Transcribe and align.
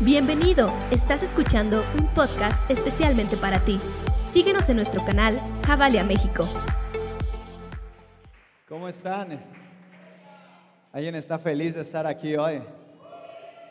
Bienvenido, 0.00 0.72
estás 0.92 1.24
escuchando 1.24 1.82
un 1.98 2.06
podcast 2.14 2.70
especialmente 2.70 3.36
para 3.36 3.58
ti. 3.64 3.80
Síguenos 4.30 4.68
en 4.68 4.76
nuestro 4.76 5.04
canal 5.04 5.40
Javalia 5.66 6.04
México. 6.04 6.48
¿Cómo 8.68 8.88
están? 8.88 9.40
¿Alguien 10.92 11.16
está 11.16 11.36
feliz 11.40 11.74
de 11.74 11.82
estar 11.82 12.06
aquí 12.06 12.36
hoy? 12.36 12.62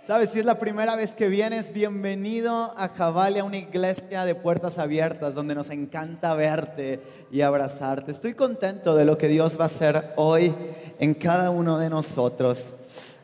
Sabes, 0.01 0.31
si 0.31 0.39
es 0.39 0.45
la 0.45 0.59
primera 0.59 0.97
vez 0.97 1.13
que 1.13 1.29
vienes, 1.29 1.71
bienvenido 1.71 2.73
a 2.77 2.89
Javalia, 2.89 3.45
una 3.45 3.57
iglesia 3.57 4.25
de 4.25 4.35
puertas 4.35 4.77
abiertas 4.79 5.33
donde 5.33 5.55
nos 5.55 5.69
encanta 5.69 6.33
verte 6.33 7.01
y 7.31 7.39
abrazarte. 7.39 8.11
Estoy 8.11 8.33
contento 8.33 8.97
de 8.97 9.05
lo 9.05 9.17
que 9.17 9.29
Dios 9.29 9.57
va 9.57 9.63
a 9.63 9.67
hacer 9.67 10.11
hoy 10.17 10.53
en 10.99 11.13
cada 11.13 11.51
uno 11.51 11.77
de 11.77 11.89
nosotros. 11.89 12.67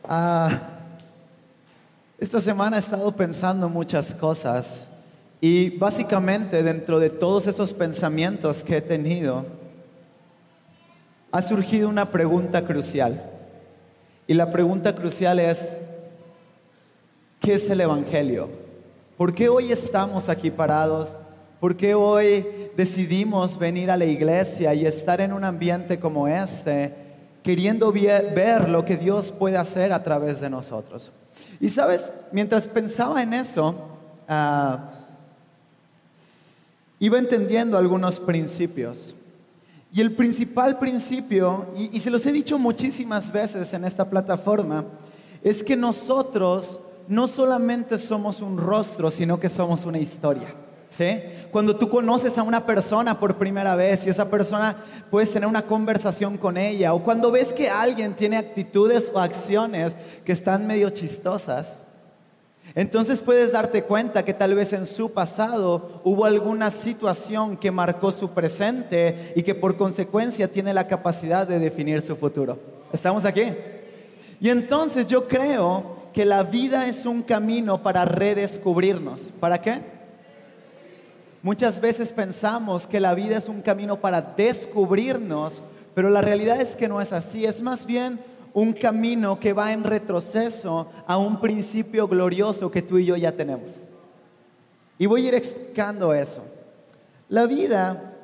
Ah, 0.04 0.73
esta 2.24 2.40
semana 2.40 2.76
he 2.76 2.80
estado 2.80 3.12
pensando 3.12 3.68
muchas 3.68 4.14
cosas 4.14 4.84
y 5.42 5.68
básicamente 5.76 6.62
dentro 6.62 6.98
de 6.98 7.10
todos 7.10 7.46
esos 7.46 7.74
pensamientos 7.74 8.64
que 8.64 8.78
he 8.78 8.80
tenido, 8.80 9.44
ha 11.30 11.42
surgido 11.42 11.86
una 11.86 12.10
pregunta 12.10 12.64
crucial. 12.64 13.30
Y 14.26 14.32
la 14.32 14.50
pregunta 14.50 14.94
crucial 14.94 15.38
es, 15.38 15.76
¿Qué 17.40 17.52
es 17.52 17.68
el 17.68 17.82
Evangelio? 17.82 18.48
¿Por 19.18 19.34
qué 19.34 19.50
hoy 19.50 19.70
estamos 19.70 20.30
aquí 20.30 20.50
parados? 20.50 21.18
¿Por 21.60 21.76
qué 21.76 21.94
hoy 21.94 22.46
decidimos 22.74 23.58
venir 23.58 23.90
a 23.90 23.98
la 23.98 24.06
iglesia 24.06 24.72
y 24.72 24.86
estar 24.86 25.20
en 25.20 25.30
un 25.30 25.44
ambiente 25.44 25.98
como 26.00 26.26
este, 26.26 26.94
queriendo 27.42 27.92
ver 27.92 28.70
lo 28.70 28.86
que 28.86 28.96
Dios 28.96 29.30
puede 29.30 29.58
hacer 29.58 29.92
a 29.92 30.02
través 30.02 30.40
de 30.40 30.48
nosotros? 30.48 31.12
Y 31.60 31.70
sabes, 31.70 32.12
mientras 32.32 32.68
pensaba 32.68 33.22
en 33.22 33.34
eso, 33.34 33.74
ah, 34.28 34.90
iba 36.98 37.18
entendiendo 37.18 37.76
algunos 37.78 38.20
principios. 38.20 39.14
Y 39.92 40.00
el 40.00 40.12
principal 40.12 40.78
principio, 40.78 41.66
y 41.76 42.00
se 42.00 42.10
los 42.10 42.26
he 42.26 42.32
dicho 42.32 42.58
muchísimas 42.58 43.30
veces 43.30 43.72
en 43.74 43.84
esta 43.84 44.10
plataforma, 44.10 44.84
es 45.42 45.62
que 45.62 45.76
nosotros 45.76 46.80
no 47.06 47.28
solamente 47.28 47.98
somos 47.98 48.40
un 48.40 48.58
rostro, 48.58 49.10
sino 49.10 49.38
que 49.38 49.48
somos 49.48 49.84
una 49.84 49.98
historia. 49.98 50.54
¿Sí? 50.96 51.22
Cuando 51.50 51.74
tú 51.74 51.88
conoces 51.88 52.38
a 52.38 52.44
una 52.44 52.64
persona 52.64 53.18
por 53.18 53.36
primera 53.36 53.74
vez 53.74 54.06
y 54.06 54.10
esa 54.10 54.30
persona 54.30 54.76
puedes 55.10 55.32
tener 55.32 55.48
una 55.48 55.62
conversación 55.62 56.38
con 56.38 56.56
ella, 56.56 56.94
o 56.94 57.02
cuando 57.02 57.32
ves 57.32 57.52
que 57.52 57.68
alguien 57.68 58.14
tiene 58.14 58.36
actitudes 58.36 59.10
o 59.12 59.18
acciones 59.18 59.96
que 60.24 60.30
están 60.30 60.68
medio 60.68 60.90
chistosas, 60.90 61.80
entonces 62.76 63.22
puedes 63.22 63.50
darte 63.50 63.82
cuenta 63.82 64.24
que 64.24 64.34
tal 64.34 64.54
vez 64.54 64.72
en 64.72 64.86
su 64.86 65.12
pasado 65.12 66.00
hubo 66.04 66.26
alguna 66.26 66.70
situación 66.70 67.56
que 67.56 67.72
marcó 67.72 68.12
su 68.12 68.30
presente 68.30 69.32
y 69.34 69.42
que 69.42 69.54
por 69.56 69.76
consecuencia 69.76 70.46
tiene 70.46 70.72
la 70.72 70.86
capacidad 70.86 71.46
de 71.46 71.58
definir 71.58 72.02
su 72.02 72.14
futuro. 72.14 72.56
¿Estamos 72.92 73.24
aquí? 73.24 73.52
Y 74.40 74.48
entonces 74.48 75.08
yo 75.08 75.26
creo 75.26 76.04
que 76.12 76.24
la 76.24 76.44
vida 76.44 76.86
es 76.86 77.04
un 77.04 77.22
camino 77.22 77.82
para 77.82 78.04
redescubrirnos. 78.04 79.32
¿Para 79.40 79.60
qué? 79.60 79.93
Muchas 81.44 81.78
veces 81.78 82.10
pensamos 82.10 82.86
que 82.86 82.98
la 82.98 83.12
vida 83.12 83.36
es 83.36 83.50
un 83.50 83.60
camino 83.60 84.00
para 84.00 84.22
descubrirnos, 84.22 85.62
pero 85.94 86.08
la 86.08 86.22
realidad 86.22 86.58
es 86.58 86.74
que 86.74 86.88
no 86.88 87.02
es 87.02 87.12
así. 87.12 87.44
Es 87.44 87.60
más 87.60 87.84
bien 87.84 88.18
un 88.54 88.72
camino 88.72 89.38
que 89.38 89.52
va 89.52 89.70
en 89.70 89.84
retroceso 89.84 90.88
a 91.06 91.18
un 91.18 91.42
principio 91.42 92.08
glorioso 92.08 92.70
que 92.70 92.80
tú 92.80 92.96
y 92.96 93.04
yo 93.04 93.14
ya 93.18 93.32
tenemos. 93.32 93.82
Y 94.98 95.04
voy 95.04 95.26
a 95.26 95.28
ir 95.28 95.34
explicando 95.34 96.14
eso. 96.14 96.42
La 97.28 97.44
vida, 97.44 98.14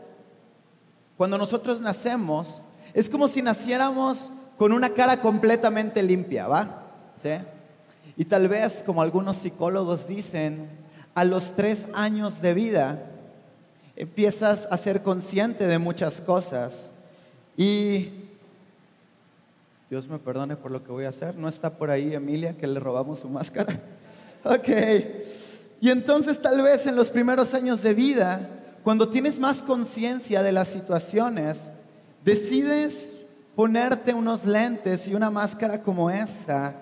cuando 1.19 1.37
nosotros 1.37 1.79
nacemos, 1.79 2.63
es 2.95 3.11
como 3.11 3.29
si 3.29 3.43
naciéramos 3.43 4.33
con 4.57 4.73
una 4.73 4.89
cara 4.89 5.21
completamente 5.21 6.03
limpia, 6.03 6.49
¿va? 6.49 6.87
¿Sí? 7.23 7.33
Y 8.17 8.25
tal 8.25 8.49
vez, 8.49 8.83
como 8.83 9.03
algunos 9.03 9.37
psicólogos 9.37 10.09
dicen, 10.09 10.71
a 11.15 11.25
los 11.25 11.55
tres 11.55 11.87
años 11.93 12.41
de 12.41 12.55
vida 12.55 13.10
empiezas 14.01 14.67
a 14.71 14.79
ser 14.79 15.03
consciente 15.03 15.67
de 15.67 15.79
muchas 15.79 16.23
cosas. 16.23 16.91
Y 17.55 18.09
Dios 19.91 20.09
me 20.09 20.19
perdone 20.19 20.57
por 20.57 20.71
lo 20.71 20.83
que 20.83 20.91
voy 20.91 21.05
a 21.05 21.11
hacer. 21.11 21.37
No 21.37 21.49
está 21.49 21.77
por 21.77 21.91
ahí 21.91 22.15
Emilia, 22.15 22.57
que 22.57 22.67
le 22.67 22.81
robamos 22.81 23.21
su 23.21 23.29
máscara. 23.29 23.79
Ok. 24.43 24.71
Y 25.83 25.91
entonces 25.91 26.41
tal 26.41 26.63
vez 26.63 26.87
en 26.87 26.97
los 26.97 27.11
primeros 27.11 27.53
años 27.53 27.83
de 27.83 27.93
vida, 27.93 28.49
cuando 28.83 29.11
tienes 29.11 29.39
más 29.39 29.61
conciencia 29.61 30.43
de 30.43 30.51
las 30.51 30.69
situaciones, 30.69 31.71
decides 32.25 33.19
ponerte 33.55 34.15
unos 34.15 34.47
lentes 34.47 35.07
y 35.09 35.15
una 35.15 35.31
máscara 35.31 35.83
como 35.83 36.09
esta 36.09 36.75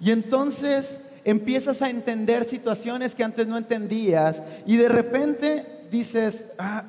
y 0.00 0.10
entonces 0.10 1.02
empiezas 1.24 1.82
a 1.82 1.88
entender 1.88 2.48
situaciones 2.48 3.14
que 3.14 3.24
antes 3.24 3.46
no 3.46 3.56
entendías 3.56 4.42
y 4.66 4.76
de 4.76 4.88
repente 4.88 5.83
dices, 5.98 6.46
ah, 6.58 6.84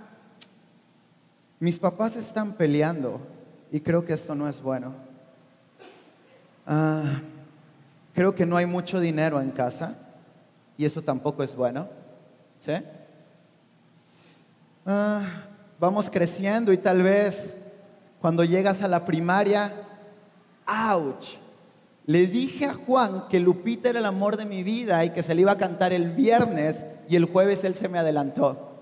mis 1.60 1.78
papás 1.78 2.16
están 2.16 2.54
peleando 2.54 3.22
y 3.72 3.80
creo 3.80 4.04
que 4.04 4.14
esto 4.14 4.34
no 4.34 4.48
es 4.48 4.60
bueno. 4.62 4.96
Ah, 6.66 7.22
creo 8.14 8.34
que 8.34 8.48
no 8.48 8.58
hay 8.58 8.66
mucho 8.66 9.00
dinero 9.00 9.40
en 9.42 9.52
casa 9.52 9.96
y 10.76 10.86
eso 10.86 11.04
tampoco 11.04 11.44
es 11.44 11.56
bueno. 11.56 11.88
¿Sí? 12.60 12.74
Ah, 14.88 15.22
vamos 15.80 16.10
creciendo 16.10 16.74
y 16.74 16.78
tal 16.78 17.04
vez 17.04 17.58
cuando 18.20 18.44
llegas 18.44 18.82
a 18.82 18.88
la 18.88 19.06
primaria, 19.06 19.72
ouch, 20.68 21.38
le 22.08 22.26
dije 22.26 22.66
a 22.66 22.74
Juan 22.74 23.26
que 23.30 23.40
Lupita 23.40 23.90
era 23.90 24.00
el 24.00 24.06
amor 24.08 24.36
de 24.36 24.46
mi 24.46 24.64
vida 24.64 25.06
y 25.06 25.12
que 25.12 25.22
se 25.22 25.36
le 25.36 25.42
iba 25.42 25.52
a 25.52 25.58
cantar 25.58 25.94
el 25.94 26.12
viernes 26.12 26.84
y 27.08 27.16
el 27.16 27.26
jueves 27.26 27.64
él 27.64 27.76
se 27.76 27.88
me 27.88 28.00
adelantó. 28.00 28.75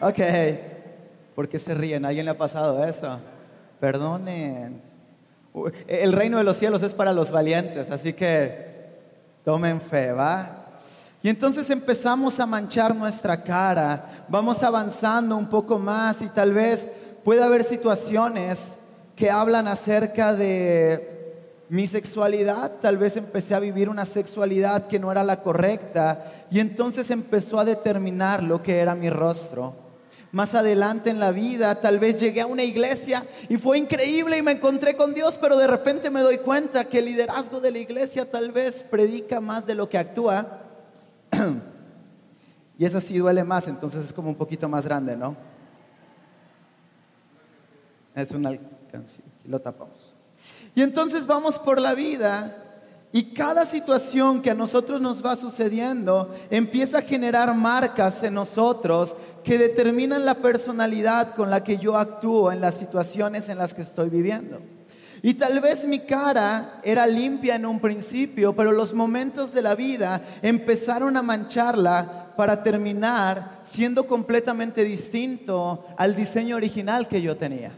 Ok, 0.00 0.18
¿por 1.34 1.48
qué 1.48 1.58
se 1.58 1.74
ríen? 1.74 2.04
¿A 2.04 2.08
alguien 2.08 2.24
le 2.24 2.30
ha 2.30 2.38
pasado 2.38 2.84
eso? 2.84 3.18
Perdonen. 3.80 4.80
El 5.88 6.12
reino 6.12 6.38
de 6.38 6.44
los 6.44 6.56
cielos 6.56 6.82
es 6.82 6.94
para 6.94 7.12
los 7.12 7.32
valientes, 7.32 7.90
así 7.90 8.12
que 8.12 8.66
tomen 9.44 9.80
fe, 9.80 10.12
¿va? 10.12 10.66
Y 11.20 11.28
entonces 11.28 11.68
empezamos 11.70 12.38
a 12.38 12.46
manchar 12.46 12.94
nuestra 12.94 13.42
cara, 13.42 14.24
vamos 14.28 14.62
avanzando 14.62 15.36
un 15.36 15.48
poco 15.48 15.80
más 15.80 16.22
y 16.22 16.28
tal 16.28 16.52
vez 16.52 16.88
pueda 17.24 17.46
haber 17.46 17.64
situaciones 17.64 18.76
que 19.16 19.32
hablan 19.32 19.66
acerca 19.66 20.32
de 20.32 21.64
mi 21.68 21.88
sexualidad, 21.88 22.74
tal 22.80 22.98
vez 22.98 23.16
empecé 23.16 23.56
a 23.56 23.60
vivir 23.60 23.88
una 23.88 24.06
sexualidad 24.06 24.86
que 24.86 25.00
no 25.00 25.10
era 25.10 25.24
la 25.24 25.42
correcta 25.42 26.46
y 26.52 26.60
entonces 26.60 27.10
empezó 27.10 27.58
a 27.58 27.64
determinar 27.64 28.44
lo 28.44 28.62
que 28.62 28.78
era 28.78 28.94
mi 28.94 29.10
rostro. 29.10 29.87
Más 30.30 30.54
adelante 30.54 31.08
en 31.08 31.20
la 31.20 31.30
vida, 31.30 31.80
tal 31.80 31.98
vez 31.98 32.20
llegué 32.20 32.42
a 32.42 32.46
una 32.46 32.62
iglesia 32.62 33.26
y 33.48 33.56
fue 33.56 33.78
increíble 33.78 34.36
y 34.36 34.42
me 34.42 34.52
encontré 34.52 34.94
con 34.94 35.14
Dios, 35.14 35.38
pero 35.40 35.56
de 35.56 35.66
repente 35.66 36.10
me 36.10 36.20
doy 36.20 36.38
cuenta 36.38 36.84
que 36.84 36.98
el 36.98 37.06
liderazgo 37.06 37.60
de 37.60 37.70
la 37.70 37.78
iglesia 37.78 38.30
tal 38.30 38.52
vez 38.52 38.82
predica 38.82 39.40
más 39.40 39.66
de 39.66 39.74
lo 39.74 39.88
que 39.88 39.96
actúa. 39.96 40.60
y 42.78 42.84
eso 42.84 43.00
sí 43.00 43.16
duele 43.16 43.42
más, 43.42 43.68
entonces 43.68 44.04
es 44.04 44.12
como 44.12 44.28
un 44.28 44.36
poquito 44.36 44.68
más 44.68 44.84
grande, 44.84 45.16
¿no? 45.16 45.34
Es 48.14 48.30
una 48.32 48.50
alcance, 48.50 49.20
lo 49.46 49.60
tapamos. 49.60 50.14
Y 50.74 50.82
entonces 50.82 51.26
vamos 51.26 51.58
por 51.58 51.80
la 51.80 51.94
vida 51.94 52.67
y 53.10 53.32
cada 53.32 53.64
situación 53.64 54.42
que 54.42 54.50
a 54.50 54.54
nosotros 54.54 55.00
nos 55.00 55.24
va 55.24 55.34
sucediendo 55.34 56.34
empieza 56.50 56.98
a 56.98 57.02
generar 57.02 57.54
marcas 57.54 58.22
en 58.22 58.34
nosotros 58.34 59.16
que 59.42 59.56
determinan 59.56 60.26
la 60.26 60.34
personalidad 60.34 61.34
con 61.34 61.48
la 61.48 61.64
que 61.64 61.78
yo 61.78 61.96
actúo 61.96 62.52
en 62.52 62.60
las 62.60 62.74
situaciones 62.74 63.48
en 63.48 63.56
las 63.56 63.72
que 63.72 63.80
estoy 63.80 64.10
viviendo. 64.10 64.60
Y 65.22 65.34
tal 65.34 65.58
vez 65.60 65.86
mi 65.86 66.00
cara 66.00 66.80
era 66.84 67.06
limpia 67.06 67.56
en 67.56 67.66
un 67.66 67.80
principio, 67.80 68.54
pero 68.54 68.72
los 68.72 68.92
momentos 68.92 69.52
de 69.52 69.62
la 69.62 69.74
vida 69.74 70.20
empezaron 70.42 71.16
a 71.16 71.22
mancharla 71.22 72.34
para 72.36 72.62
terminar 72.62 73.62
siendo 73.64 74.06
completamente 74.06 74.84
distinto 74.84 75.86
al 75.96 76.14
diseño 76.14 76.56
original 76.56 77.08
que 77.08 77.22
yo 77.22 77.36
tenía. 77.36 77.72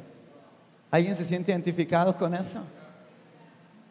¿Alguien 0.91 1.17
se 1.17 1.25
siente 1.25 1.53
identificado 1.53 2.17
con 2.19 2.35
eso? 2.35 2.61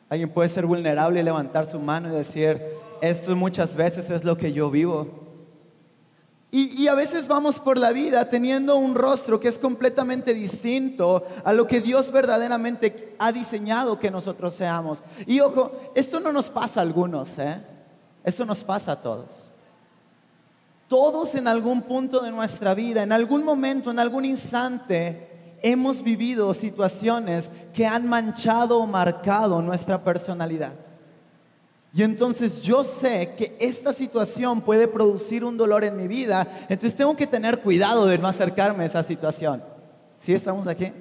Alguien 0.09 0.29
puede 0.29 0.50
ser 0.50 0.65
vulnerable 0.65 1.19
y 1.19 1.23
levantar 1.23 1.67
su 1.67 1.79
mano 1.79 2.09
y 2.09 2.15
decir, 2.15 2.61
esto 3.01 3.35
muchas 3.35 3.75
veces 3.75 4.09
es 4.09 4.23
lo 4.23 4.38
que 4.38 4.51
yo 4.51 4.71
vivo. 4.71 5.29
Y, 6.51 6.88
a 6.88 6.95
veces 6.95 7.27
vamos 7.27 7.59
por 7.59 7.77
la 7.77 7.91
vida 7.91 8.27
teniendo 8.27 8.75
un 8.75 8.95
rostro 8.95 9.39
que 9.39 9.47
es 9.47 9.59
completamente 9.59 10.33
distinto 10.33 11.23
a 11.44 11.53
lo 11.53 11.67
que 11.67 11.79
Dios 11.79 12.11
verdaderamente 12.11 13.15
ha 13.19 13.31
diseñado 13.31 14.00
que 14.00 14.09
nosotros 14.09 14.56
seamos. 14.56 15.03
Y 15.27 15.41
ojo, 15.41 15.71
esto 15.94 16.19
no 16.19 16.31
nos 16.31 16.50
pasa 16.50 16.79
a 16.79 16.83
algunos, 16.83 17.38
¿eh? 17.38 17.61
Eso 18.23 18.45
nos 18.45 18.63
pasa 18.63 18.94
a 18.94 19.01
todos. 19.01 19.51
Todos 20.88 21.35
en 21.35 21.47
algún 21.47 21.83
punto 21.83 22.19
de 22.19 22.31
nuestra 22.31 22.73
vida, 22.73 23.03
en 23.03 23.11
algún 23.11 23.44
momento, 23.44 23.91
en 23.91 24.00
algún 24.00 24.25
instante, 24.25 25.28
hemos 25.63 26.03
vivido 26.03 26.53
situaciones 26.53 27.51
que 27.73 27.85
han 27.85 28.07
manchado 28.07 28.79
o 28.79 28.88
marcado 28.88 29.61
nuestra 29.61 30.03
personalidad. 30.03 30.73
Y 31.94 32.03
entonces 32.03 32.61
yo 32.61 32.83
sé 32.83 33.33
que 33.35 33.57
esta 33.59 33.94
situación 33.94 34.61
puede 34.61 34.88
producir 34.88 35.44
un 35.44 35.57
dolor 35.57 35.83
en 35.83 35.97
mi 35.97 36.07
vida, 36.07 36.47
entonces 36.69 36.95
tengo 36.95 37.15
que 37.15 37.25
tener 37.25 37.59
cuidado 37.59 38.06
de 38.06 38.17
no 38.17 38.27
acercarme 38.27 38.83
a 38.83 38.88
esa 38.88 39.03
situación. 39.03 39.63
¿Sí 40.19 40.33
estamos 40.33 40.67
aquí? 40.67 40.91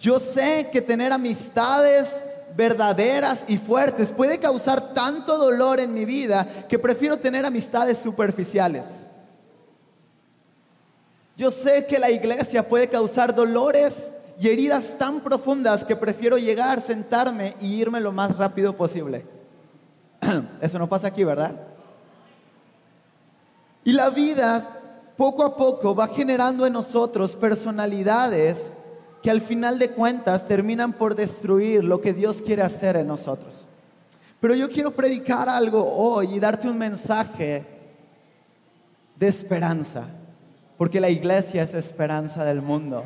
Yo 0.00 0.18
sé 0.18 0.68
que 0.72 0.80
tener 0.80 1.12
amistades 1.12 2.10
verdaderas 2.56 3.44
y 3.46 3.58
fuertes 3.58 4.10
puede 4.10 4.38
causar 4.38 4.94
tanto 4.94 5.36
dolor 5.36 5.80
en 5.80 5.92
mi 5.92 6.04
vida 6.04 6.66
que 6.68 6.78
prefiero 6.78 7.18
tener 7.18 7.44
amistades 7.44 7.98
superficiales. 7.98 9.04
Yo 11.36 11.50
sé 11.50 11.86
que 11.86 11.98
la 11.98 12.10
iglesia 12.10 12.68
puede 12.68 12.88
causar 12.88 13.34
dolores 13.34 14.12
y 14.38 14.48
heridas 14.48 14.96
tan 14.98 15.20
profundas 15.20 15.84
que 15.84 15.96
prefiero 15.96 16.36
llegar, 16.36 16.80
sentarme 16.82 17.54
y 17.60 17.74
irme 17.74 18.00
lo 18.00 18.12
más 18.12 18.36
rápido 18.36 18.76
posible. 18.76 19.24
Eso 20.60 20.78
no 20.78 20.88
pasa 20.88 21.08
aquí, 21.08 21.24
¿verdad? 21.24 21.54
Y 23.84 23.92
la 23.92 24.10
vida 24.10 24.80
poco 25.16 25.44
a 25.44 25.56
poco 25.56 25.94
va 25.94 26.08
generando 26.08 26.66
en 26.66 26.72
nosotros 26.72 27.36
personalidades 27.36 28.72
que 29.22 29.30
al 29.30 29.40
final 29.40 29.78
de 29.78 29.90
cuentas 29.90 30.46
terminan 30.46 30.92
por 30.92 31.14
destruir 31.14 31.84
lo 31.84 32.00
que 32.00 32.12
Dios 32.12 32.42
quiere 32.42 32.62
hacer 32.62 32.96
en 32.96 33.06
nosotros. 33.06 33.68
Pero 34.40 34.54
yo 34.54 34.68
quiero 34.68 34.90
predicar 34.90 35.48
algo 35.48 35.84
hoy 35.84 36.34
y 36.34 36.40
darte 36.40 36.68
un 36.68 36.76
mensaje 36.76 37.64
de 39.16 39.28
esperanza, 39.28 40.08
porque 40.76 41.00
la 41.00 41.10
iglesia 41.10 41.62
es 41.62 41.74
esperanza 41.74 42.44
del 42.44 42.62
mundo. 42.62 43.04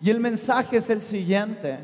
Y 0.00 0.10
el 0.10 0.20
mensaje 0.20 0.78
es 0.78 0.88
el 0.90 1.02
siguiente. 1.02 1.78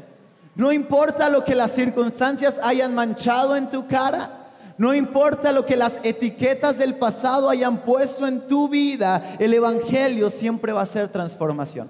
No 0.55 0.73
importa 0.73 1.29
lo 1.29 1.45
que 1.45 1.55
las 1.55 1.73
circunstancias 1.73 2.59
hayan 2.63 2.95
manchado 2.95 3.57
en 3.57 3.69
tu 3.69 3.87
cara, 3.87 4.47
no 4.79 4.95
importa 4.95 5.53
lo 5.53 5.65
que 5.65 5.77
las 5.77 5.99
etiquetas 6.03 6.79
del 6.79 6.97
pasado 6.97 7.49
hayan 7.49 7.79
puesto 7.79 8.27
en 8.27 8.47
tu 8.47 8.69
vida, 8.69 9.37
el 9.39 9.55
Evangelio 9.55 10.31
siempre 10.31 10.73
va 10.73 10.83
a 10.83 10.87
ser 10.87 11.09
transformación. 11.09 11.89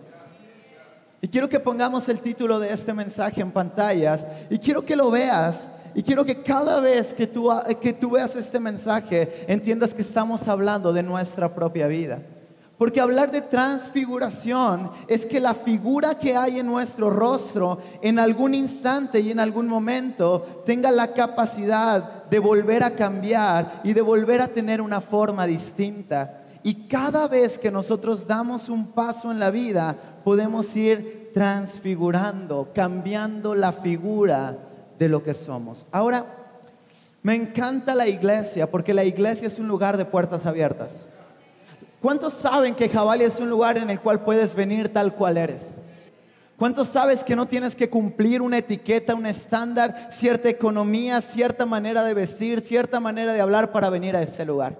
Y 1.21 1.29
quiero 1.29 1.49
que 1.49 1.59
pongamos 1.59 2.09
el 2.09 2.21
título 2.21 2.61
de 2.61 2.73
este 2.73 2.93
mensaje 2.93 3.41
en 3.41 3.51
pantallas 3.51 4.27
y 4.51 4.59
quiero 4.59 4.85
que 4.85 4.95
lo 4.95 5.11
veas 5.11 5.71
y 5.95 6.03
quiero 6.03 6.25
que 6.25 6.43
cada 6.43 6.79
vez 6.79 7.15
que 7.15 7.27
tú, 7.27 7.51
que 7.81 7.93
tú 7.93 8.11
veas 8.11 8.37
este 8.37 8.61
mensaje 8.61 9.45
entiendas 9.49 9.95
que 9.95 10.03
estamos 10.03 10.47
hablando 10.47 10.93
de 10.93 11.03
nuestra 11.03 11.55
propia 11.55 11.87
vida. 11.87 12.21
Porque 12.79 13.01
hablar 13.01 13.31
de 13.31 13.41
transfiguración 13.41 14.91
es 15.09 15.25
que 15.25 15.41
la 15.41 15.55
figura 15.55 16.15
que 16.15 16.37
hay 16.37 16.59
en 16.59 16.67
nuestro 16.67 17.09
rostro 17.09 17.79
en 18.03 18.19
algún 18.19 18.55
instante 18.55 19.21
y 19.21 19.31
en 19.31 19.41
algún 19.41 19.67
momento 19.67 20.63
tenga 20.67 20.91
la 20.91 21.15
capacidad 21.15 22.25
de 22.27 22.39
volver 22.39 22.83
a 22.83 22.91
cambiar 22.91 23.81
y 23.83 23.95
de 23.95 24.03
volver 24.03 24.43
a 24.43 24.49
tener 24.49 24.83
una 24.83 25.01
forma 25.01 25.47
distinta. 25.47 26.43
Y 26.63 26.87
cada 26.87 27.29
vez 27.29 27.59
que 27.59 27.71
nosotros 27.71 28.27
damos 28.27 28.69
un 28.69 28.89
paso 28.89 29.31
en 29.31 29.39
la 29.39 29.51
vida, 29.51 29.97
podemos 30.23 30.75
ir 30.77 31.31
transfigurando, 31.33 32.73
cambiando 32.75 33.55
la 33.55 33.73
figura 33.73 34.59
de 34.99 35.09
lo 35.09 35.23
que 35.23 35.33
somos. 35.33 35.87
Ahora, 35.93 36.27
me 37.23 37.35
encanta 37.35 37.95
la 37.95 38.07
iglesia 38.07 38.71
porque 38.71 38.93
la 38.93 39.05
iglesia 39.05 39.49
es 39.49 39.59
un 39.59 39.67
lugar 39.67 39.97
de 39.97 40.05
puertas 40.05 40.45
abiertas. 40.45 41.07
¿Cuántos 42.07 42.35
saben 42.35 42.77
que 42.77 42.89
Jabalia 42.89 43.27
es 43.27 43.41
un 43.41 43.51
lugar 43.51 43.77
en 43.77 43.91
el 43.91 43.99
cual 43.99 44.23
puedes 44.23 44.55
venir 44.55 44.93
tal 44.93 45.13
cual 45.13 45.37
eres? 45.37 45.73
¿Cuántos 46.57 46.87
sabes 46.87 47.25
que 47.25 47.35
no 47.35 47.47
tienes 47.47 47.75
que 47.75 47.91
cumplir 47.91 48.43
una 48.43 48.59
etiqueta, 48.59 49.17
un 49.17 49.27
estándar, 49.27 50.11
cierta 50.13 50.49
economía, 50.49 51.21
cierta 51.21 51.67
manera 51.67 52.05
de 52.05 52.15
vestir, 52.15 52.61
cierta 52.61 53.01
manera 53.01 53.33
de 53.33 53.41
hablar 53.41 53.73
para 53.73 53.91
venir 53.91 54.15
a 54.15 54.23
este 54.23 54.45
lugar? 54.45 54.79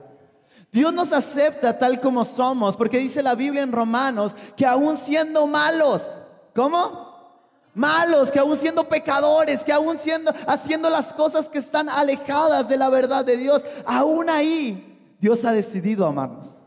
Dios 0.71 0.93
nos 0.93 1.13
acepta 1.13 1.77
tal 1.77 2.01
como 2.01 2.25
somos, 2.25 2.77
porque 2.77 2.99
dice 2.99 3.25
la 3.25 3.35
Biblia 3.35 3.65
en 3.65 3.73
Romanos 3.73 4.37
que 4.57 4.65
aún 4.65 4.97
siendo 4.97 5.49
malos, 5.49 6.23
¿cómo? 6.55 7.33
Malos, 7.75 8.31
que 8.31 8.39
aún 8.39 8.57
siendo 8.57 8.89
pecadores, 8.89 9.65
que 9.65 9.73
aún 9.73 9.99
siendo 9.99 10.33
haciendo 10.47 10.89
las 10.91 11.13
cosas 11.13 11.49
que 11.49 11.59
están 11.59 11.89
alejadas 11.89 12.69
de 12.69 12.77
la 12.77 12.89
verdad 12.89 13.25
de 13.25 13.37
Dios, 13.37 13.65
aún 13.85 14.31
ahí 14.31 14.97
Dios 15.21 15.45
ha 15.45 15.51
decidido 15.51 16.07
amarnos. 16.07 16.59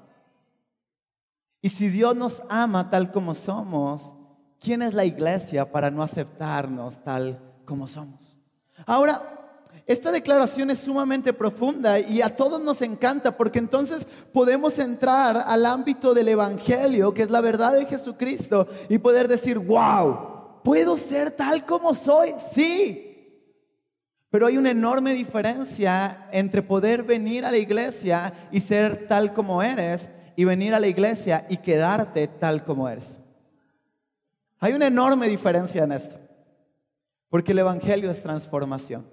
Y 1.61 1.69
si 1.69 1.89
Dios 1.89 2.15
nos 2.15 2.41
ama 2.49 2.89
tal 2.89 3.11
como 3.11 3.35
somos, 3.35 4.13
¿quién 4.59 4.81
es 4.81 4.93
la 4.93 5.05
iglesia 5.05 5.71
para 5.71 5.91
no 5.91 6.03
aceptarnos 6.03 7.03
tal 7.03 7.39
como 7.65 7.87
somos? 7.87 8.37
Ahora, 8.85 9.39
esta 9.85 10.11
declaración 10.11 10.69
es 10.69 10.79
sumamente 10.79 11.33
profunda 11.33 11.99
y 11.99 12.21
a 12.21 12.35
todos 12.35 12.61
nos 12.61 12.81
encanta 12.81 13.35
porque 13.35 13.59
entonces 13.59 14.07
podemos 14.31 14.77
entrar 14.77 15.43
al 15.47 15.65
ámbito 15.65 16.13
del 16.13 16.27
Evangelio, 16.27 17.13
que 17.13 17.23
es 17.23 17.31
la 17.31 17.41
verdad 17.41 17.73
de 17.73 17.85
Jesucristo, 17.85 18.67
y 18.87 18.99
poder 18.99 19.27
decir, 19.27 19.57
wow, 19.57 20.61
¿puedo 20.63 20.97
ser 20.97 21.31
tal 21.31 21.65
como 21.65 21.93
soy? 21.95 22.35
Sí. 22.53 23.05
Pero 24.29 24.45
hay 24.45 24.57
una 24.57 24.69
enorme 24.69 25.13
diferencia 25.13 26.27
entre 26.31 26.61
poder 26.61 27.01
venir 27.01 27.43
a 27.43 27.51
la 27.51 27.57
iglesia 27.57 28.31
y 28.51 28.61
ser 28.61 29.07
tal 29.07 29.33
como 29.33 29.63
eres 29.63 30.11
y 30.39 30.45
venir 30.45 30.73
a 30.73 30.79
la 30.79 30.87
iglesia 30.87 31.45
y 31.49 31.57
quedarte 31.57 32.25
tal 32.29 32.63
como 32.63 32.87
eres. 32.87 33.19
Hay 34.61 34.71
una 34.71 34.87
enorme 34.87 35.27
diferencia 35.27 35.83
en 35.83 35.91
esto, 35.91 36.17
porque 37.27 37.51
el 37.51 37.59
Evangelio 37.59 38.09
es 38.09 38.23
transformación. 38.23 39.05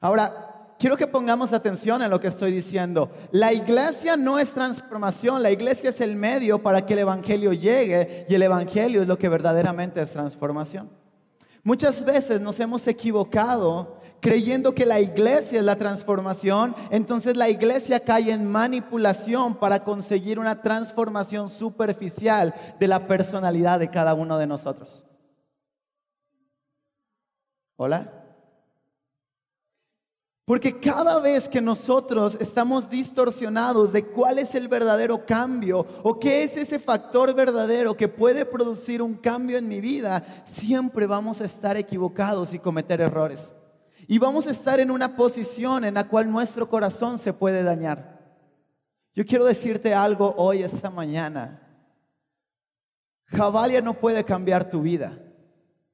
Ahora, 0.00 0.74
quiero 0.80 0.96
que 0.96 1.06
pongamos 1.06 1.52
atención 1.52 2.02
en 2.02 2.10
lo 2.10 2.18
que 2.18 2.26
estoy 2.26 2.50
diciendo. 2.50 3.12
La 3.30 3.52
iglesia 3.52 4.16
no 4.16 4.36
es 4.40 4.50
transformación, 4.50 5.44
la 5.44 5.52
iglesia 5.52 5.90
es 5.90 6.00
el 6.00 6.16
medio 6.16 6.60
para 6.60 6.84
que 6.84 6.94
el 6.94 6.98
Evangelio 6.98 7.52
llegue 7.52 8.26
y 8.28 8.34
el 8.34 8.42
Evangelio 8.42 9.02
es 9.02 9.06
lo 9.06 9.16
que 9.16 9.28
verdaderamente 9.28 10.02
es 10.02 10.10
transformación. 10.10 10.90
Muchas 11.62 12.04
veces 12.04 12.40
nos 12.40 12.58
hemos 12.58 12.84
equivocado 12.88 14.00
creyendo 14.22 14.72
que 14.72 14.86
la 14.86 15.00
iglesia 15.00 15.58
es 15.58 15.64
la 15.64 15.76
transformación, 15.76 16.76
entonces 16.90 17.36
la 17.36 17.50
iglesia 17.50 18.00
cae 18.00 18.30
en 18.30 18.46
manipulación 18.46 19.56
para 19.56 19.82
conseguir 19.82 20.38
una 20.38 20.62
transformación 20.62 21.50
superficial 21.50 22.54
de 22.78 22.88
la 22.88 23.08
personalidad 23.08 23.80
de 23.80 23.90
cada 23.90 24.14
uno 24.14 24.38
de 24.38 24.46
nosotros. 24.46 25.04
¿Hola? 27.76 28.12
Porque 30.44 30.78
cada 30.78 31.18
vez 31.18 31.48
que 31.48 31.60
nosotros 31.60 32.36
estamos 32.40 32.88
distorsionados 32.88 33.92
de 33.92 34.06
cuál 34.06 34.38
es 34.38 34.54
el 34.54 34.68
verdadero 34.68 35.26
cambio 35.26 35.84
o 36.04 36.20
qué 36.20 36.44
es 36.44 36.56
ese 36.56 36.78
factor 36.78 37.34
verdadero 37.34 37.96
que 37.96 38.06
puede 38.06 38.44
producir 38.44 39.02
un 39.02 39.14
cambio 39.14 39.58
en 39.58 39.66
mi 39.66 39.80
vida, 39.80 40.24
siempre 40.44 41.08
vamos 41.08 41.40
a 41.40 41.44
estar 41.44 41.76
equivocados 41.76 42.54
y 42.54 42.60
cometer 42.60 43.00
errores. 43.00 43.52
Y 44.12 44.18
vamos 44.18 44.46
a 44.46 44.50
estar 44.50 44.78
en 44.78 44.90
una 44.90 45.16
posición 45.16 45.86
en 45.86 45.94
la 45.94 46.06
cual 46.06 46.30
nuestro 46.30 46.68
corazón 46.68 47.18
se 47.18 47.32
puede 47.32 47.62
dañar. 47.62 48.20
Yo 49.14 49.24
quiero 49.24 49.46
decirte 49.46 49.94
algo 49.94 50.34
hoy, 50.36 50.62
esta 50.62 50.90
mañana. 50.90 51.62
Javalia 53.24 53.80
no 53.80 53.94
puede 53.94 54.22
cambiar 54.22 54.68
tu 54.68 54.82
vida. 54.82 55.18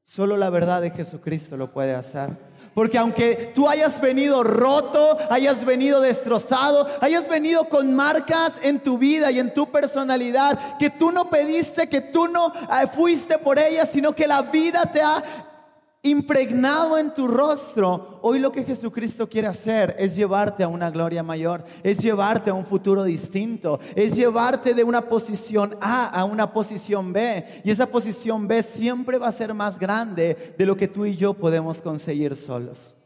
Solo 0.03 0.37
la 0.37 0.51
verdad 0.51 0.83
de 0.83 0.91
Jesucristo 0.91 1.57
lo 1.57 1.73
puede 1.73 1.95
hacer. 1.95 2.31
Porque 2.75 2.99
aunque 2.99 3.53
tú 3.55 3.69
hayas 3.69 4.01
venido 4.01 4.43
roto, 4.43 5.17
hayas 5.31 5.65
venido 5.65 6.01
destrozado, 6.01 6.89
hayas 7.01 7.29
venido 7.29 7.69
con 7.69 7.95
marcas 7.95 8.55
en 8.65 8.81
tu 8.81 8.99
vida 8.99 9.31
y 9.31 9.39
en 9.39 9.55
tu 9.55 9.71
personalidad, 9.71 10.77
que 10.79 10.91
tú 10.91 11.13
no 11.13 11.31
pediste, 11.31 11.89
que 11.89 12.01
tú 12.01 12.27
no 12.27 12.53
eh, 12.53 12.89
fuiste 12.93 13.39
por 13.39 13.61
ellas, 13.61 13.91
sino 13.93 14.13
que 14.13 14.27
la 14.27 14.43
vida 14.43 14.91
te 14.93 15.03
ha 15.03 15.23
impregnado 16.03 16.97
en 16.97 17.13
tu 17.13 17.27
rostro, 17.27 18.21
hoy 18.23 18.39
lo 18.39 18.53
que 18.53 18.65
Jesucristo 18.65 19.29
quiere 19.29 19.49
hacer 19.49 19.97
es 19.99 20.15
llevarte 20.15 20.63
a 20.63 20.69
una 20.69 20.91
gloria 20.91 21.23
mayor, 21.23 21.65
es 21.83 21.99
llevarte 21.99 22.51
a 22.51 22.55
un 22.55 22.65
futuro 22.65 23.03
distinto, 23.05 23.81
es 23.97 24.15
llevarte 24.15 24.75
de 24.75 24.85
una 24.85 25.03
posición 25.09 25.77
A 25.81 26.07
a 26.07 26.25
una 26.25 26.53
posición 26.53 27.13
B. 27.13 27.63
Y 27.65 27.71
esa 27.71 27.87
posición 27.87 28.47
B 28.47 28.63
siempre 28.63 29.19
va 29.19 29.29
a 29.29 29.33
ser 29.33 29.55
más 29.55 29.79
grande 29.79 30.55
de 30.57 30.67
lo 30.67 30.77
que 30.77 30.89
tú 30.89 31.05
y 31.05 31.17
yo 31.17 31.35
podemos 31.35 31.83
conseguir 31.83 32.37
solos. 32.37 32.97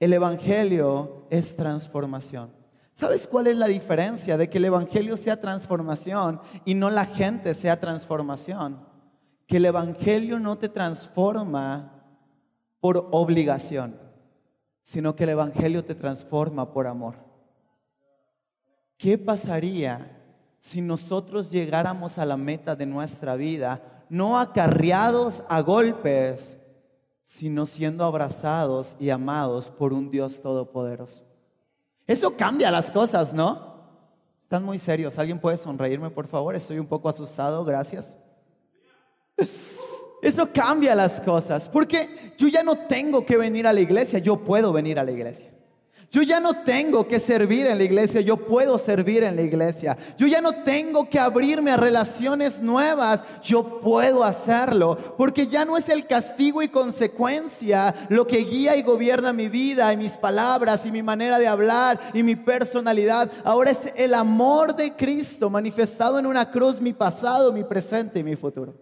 El 0.00 0.12
Evangelio 0.12 1.26
es 1.30 1.56
transformación. 1.56 2.50
¿Sabes 2.92 3.26
cuál 3.26 3.46
es 3.46 3.56
la 3.56 3.66
diferencia 3.66 4.36
de 4.36 4.48
que 4.48 4.58
el 4.58 4.64
Evangelio 4.64 5.16
sea 5.16 5.40
transformación 5.40 6.40
y 6.64 6.74
no 6.74 6.90
la 6.90 7.04
gente 7.04 7.54
sea 7.54 7.78
transformación? 7.78 8.80
Que 9.46 9.58
el 9.58 9.66
Evangelio 9.66 10.40
no 10.40 10.58
te 10.58 10.68
transforma 10.68 11.95
por 12.86 13.08
obligación, 13.10 13.98
sino 14.80 15.16
que 15.16 15.24
el 15.24 15.30
Evangelio 15.30 15.84
te 15.84 15.96
transforma 15.96 16.72
por 16.72 16.86
amor. 16.86 17.16
¿qué 18.96 19.18
pasaría 19.18 20.16
si 20.60 20.80
nosotros 20.80 21.50
llegáramos 21.50 22.16
a 22.16 22.24
la 22.24 22.36
meta 22.36 22.76
de 22.76 22.86
nuestra 22.86 23.34
vida, 23.34 24.04
no 24.08 24.38
acarreados 24.38 25.42
a 25.48 25.62
golpes, 25.62 26.60
sino 27.24 27.66
siendo 27.66 28.04
abrazados 28.04 28.96
y 29.00 29.10
amados 29.10 29.68
por 29.68 29.92
un 29.92 30.08
Dios 30.08 30.40
todopoderoso? 30.40 31.24
Eso 32.06 32.36
cambia 32.36 32.70
las 32.70 32.88
cosas, 32.88 33.34
¿no? 33.34 33.80
Están 34.40 34.62
muy 34.62 34.78
serios. 34.78 35.18
¿Alguien 35.18 35.40
puede 35.40 35.56
sonreírme, 35.56 36.10
por 36.10 36.28
favor? 36.28 36.54
Estoy 36.54 36.78
un 36.78 36.86
poco 36.86 37.08
asustado, 37.08 37.64
gracias. 37.64 38.16
Eso 40.26 40.50
cambia 40.52 40.96
las 40.96 41.20
cosas, 41.20 41.68
porque 41.68 42.32
yo 42.36 42.48
ya 42.48 42.64
no 42.64 42.76
tengo 42.88 43.24
que 43.24 43.36
venir 43.36 43.64
a 43.64 43.72
la 43.72 43.78
iglesia, 43.78 44.18
yo 44.18 44.38
puedo 44.38 44.72
venir 44.72 44.98
a 44.98 45.04
la 45.04 45.12
iglesia. 45.12 45.52
Yo 46.10 46.20
ya 46.22 46.40
no 46.40 46.64
tengo 46.64 47.06
que 47.06 47.20
servir 47.20 47.64
en 47.66 47.78
la 47.78 47.84
iglesia, 47.84 48.20
yo 48.22 48.36
puedo 48.36 48.76
servir 48.76 49.22
en 49.22 49.36
la 49.36 49.42
iglesia. 49.42 49.96
Yo 50.18 50.26
ya 50.26 50.40
no 50.40 50.64
tengo 50.64 51.08
que 51.08 51.20
abrirme 51.20 51.70
a 51.70 51.76
relaciones 51.76 52.60
nuevas, 52.60 53.22
yo 53.44 53.80
puedo 53.80 54.24
hacerlo. 54.24 54.98
Porque 55.16 55.46
ya 55.46 55.64
no 55.64 55.76
es 55.76 55.88
el 55.88 56.08
castigo 56.08 56.60
y 56.60 56.70
consecuencia 56.70 57.94
lo 58.08 58.26
que 58.26 58.38
guía 58.38 58.76
y 58.76 58.82
gobierna 58.82 59.32
mi 59.32 59.46
vida 59.46 59.92
y 59.92 59.96
mis 59.96 60.16
palabras 60.16 60.86
y 60.86 60.90
mi 60.90 61.04
manera 61.04 61.38
de 61.38 61.46
hablar 61.46 62.00
y 62.12 62.24
mi 62.24 62.34
personalidad. 62.34 63.30
Ahora 63.44 63.70
es 63.70 63.92
el 63.94 64.12
amor 64.12 64.74
de 64.74 64.96
Cristo 64.96 65.50
manifestado 65.50 66.18
en 66.18 66.26
una 66.26 66.50
cruz, 66.50 66.80
mi 66.80 66.92
pasado, 66.92 67.52
mi 67.52 67.62
presente 67.62 68.18
y 68.18 68.24
mi 68.24 68.34
futuro. 68.34 68.74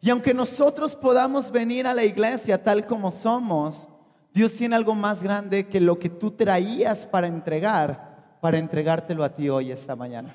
Y 0.00 0.10
aunque 0.10 0.32
nosotros 0.32 0.96
podamos 0.96 1.50
venir 1.50 1.86
a 1.86 1.94
la 1.94 2.04
iglesia 2.04 2.62
tal 2.62 2.86
como 2.86 3.10
somos, 3.10 3.86
Dios 4.32 4.54
tiene 4.54 4.76
algo 4.76 4.94
más 4.94 5.22
grande 5.22 5.66
que 5.68 5.80
lo 5.80 5.98
que 5.98 6.08
tú 6.08 6.30
traías 6.30 7.04
para 7.04 7.26
entregar, 7.26 8.38
para 8.40 8.58
entregártelo 8.58 9.24
a 9.24 9.34
ti 9.34 9.48
hoy, 9.48 9.70
esta 9.70 9.94
mañana. 9.94 10.34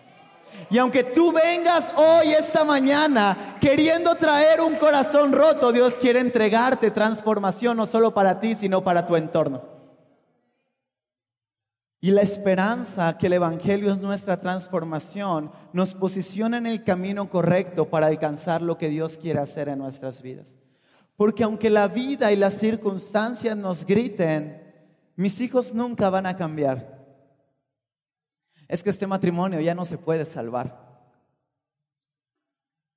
Y 0.70 0.78
aunque 0.78 1.04
tú 1.04 1.32
vengas 1.32 1.94
hoy, 1.98 2.32
esta 2.32 2.64
mañana, 2.64 3.58
queriendo 3.60 4.16
traer 4.16 4.62
un 4.62 4.76
corazón 4.76 5.34
roto, 5.34 5.72
Dios 5.72 5.96
quiere 5.98 6.20
entregarte 6.20 6.92
transformación 6.92 7.78
no 7.78 7.86
solo 7.86 8.14
para 8.14 8.40
ti, 8.40 8.56
sino 8.56 8.84
para 8.84 9.06
tu 9.06 9.16
entorno. 9.16 9.75
Y 12.06 12.12
la 12.12 12.22
esperanza 12.22 13.18
que 13.18 13.26
el 13.26 13.34
Evangelio 13.34 13.92
es 13.92 14.00
nuestra 14.00 14.40
transformación 14.40 15.52
nos 15.74 15.96
posiciona 15.96 16.60
en 16.60 16.68
el 16.68 16.84
camino 16.84 17.32
correcto 17.32 17.90
para 17.90 18.06
alcanzar 18.06 18.62
lo 18.62 18.78
que 18.78 18.90
Dios 18.90 19.18
quiere 19.18 19.40
hacer 19.40 19.70
en 19.70 19.80
nuestras 19.80 20.22
vidas. 20.22 20.56
Porque 21.16 21.44
aunque 21.44 21.72
la 21.72 21.88
vida 21.88 22.32
y 22.32 22.36
las 22.36 22.60
circunstancias 22.60 23.58
nos 23.58 23.88
griten, 23.88 24.62
mis 25.16 25.42
hijos 25.42 25.74
nunca 25.74 26.12
van 26.12 26.28
a 26.28 26.38
cambiar. 26.38 27.08
Es 28.68 28.84
que 28.84 28.92
este 28.92 29.08
matrimonio 29.08 29.60
ya 29.60 29.74
no 29.74 29.84
se 29.84 29.98
puede 29.98 30.26
salvar. 30.26 31.10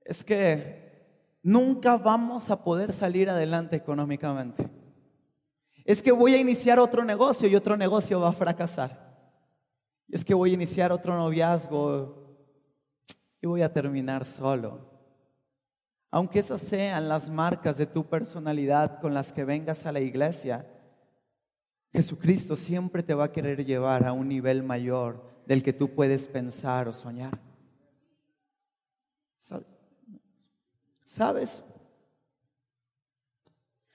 Es 0.04 0.22
que 0.22 1.32
nunca 1.42 1.96
vamos 1.96 2.50
a 2.50 2.62
poder 2.62 2.92
salir 2.92 3.30
adelante 3.30 3.74
económicamente. 3.74 4.68
Es 5.88 6.02
que 6.02 6.12
voy 6.12 6.34
a 6.34 6.36
iniciar 6.36 6.78
otro 6.78 7.02
negocio 7.02 7.48
y 7.48 7.56
otro 7.56 7.74
negocio 7.74 8.20
va 8.20 8.28
a 8.28 8.32
fracasar. 8.32 9.08
Es 10.10 10.22
que 10.22 10.34
voy 10.34 10.50
a 10.50 10.54
iniciar 10.54 10.92
otro 10.92 11.16
noviazgo 11.16 12.36
y 13.40 13.46
voy 13.46 13.62
a 13.62 13.72
terminar 13.72 14.26
solo. 14.26 14.86
Aunque 16.10 16.40
esas 16.40 16.60
sean 16.60 17.08
las 17.08 17.30
marcas 17.30 17.78
de 17.78 17.86
tu 17.86 18.04
personalidad 18.04 19.00
con 19.00 19.14
las 19.14 19.32
que 19.32 19.46
vengas 19.46 19.86
a 19.86 19.92
la 19.92 20.00
iglesia, 20.00 20.70
Jesucristo 21.90 22.54
siempre 22.54 23.02
te 23.02 23.14
va 23.14 23.24
a 23.24 23.32
querer 23.32 23.64
llevar 23.64 24.04
a 24.04 24.12
un 24.12 24.28
nivel 24.28 24.62
mayor 24.62 25.24
del 25.46 25.62
que 25.62 25.72
tú 25.72 25.94
puedes 25.94 26.28
pensar 26.28 26.86
o 26.86 26.92
soñar. 26.92 27.40
¿Sabes? 31.02 31.64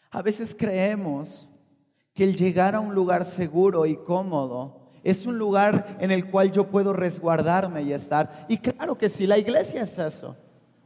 A 0.09 0.23
veces 0.23 0.55
creemos 0.57 1.49
que 2.13 2.23
el 2.23 2.35
llegar 2.35 2.75
a 2.75 2.79
un 2.79 2.93
lugar 2.93 3.25
seguro 3.25 3.85
y 3.85 3.97
cómodo 3.97 4.81
es 5.03 5.25
un 5.25 5.37
lugar 5.37 5.97
en 5.99 6.11
el 6.11 6.29
cual 6.29 6.51
yo 6.51 6.69
puedo 6.69 6.93
resguardarme 6.93 7.83
y 7.83 7.91
estar. 7.91 8.45
Y 8.47 8.57
claro 8.57 8.97
que 8.97 9.09
sí, 9.09 9.27
la 9.27 9.37
iglesia 9.37 9.81
es 9.81 9.97
eso. 9.97 10.37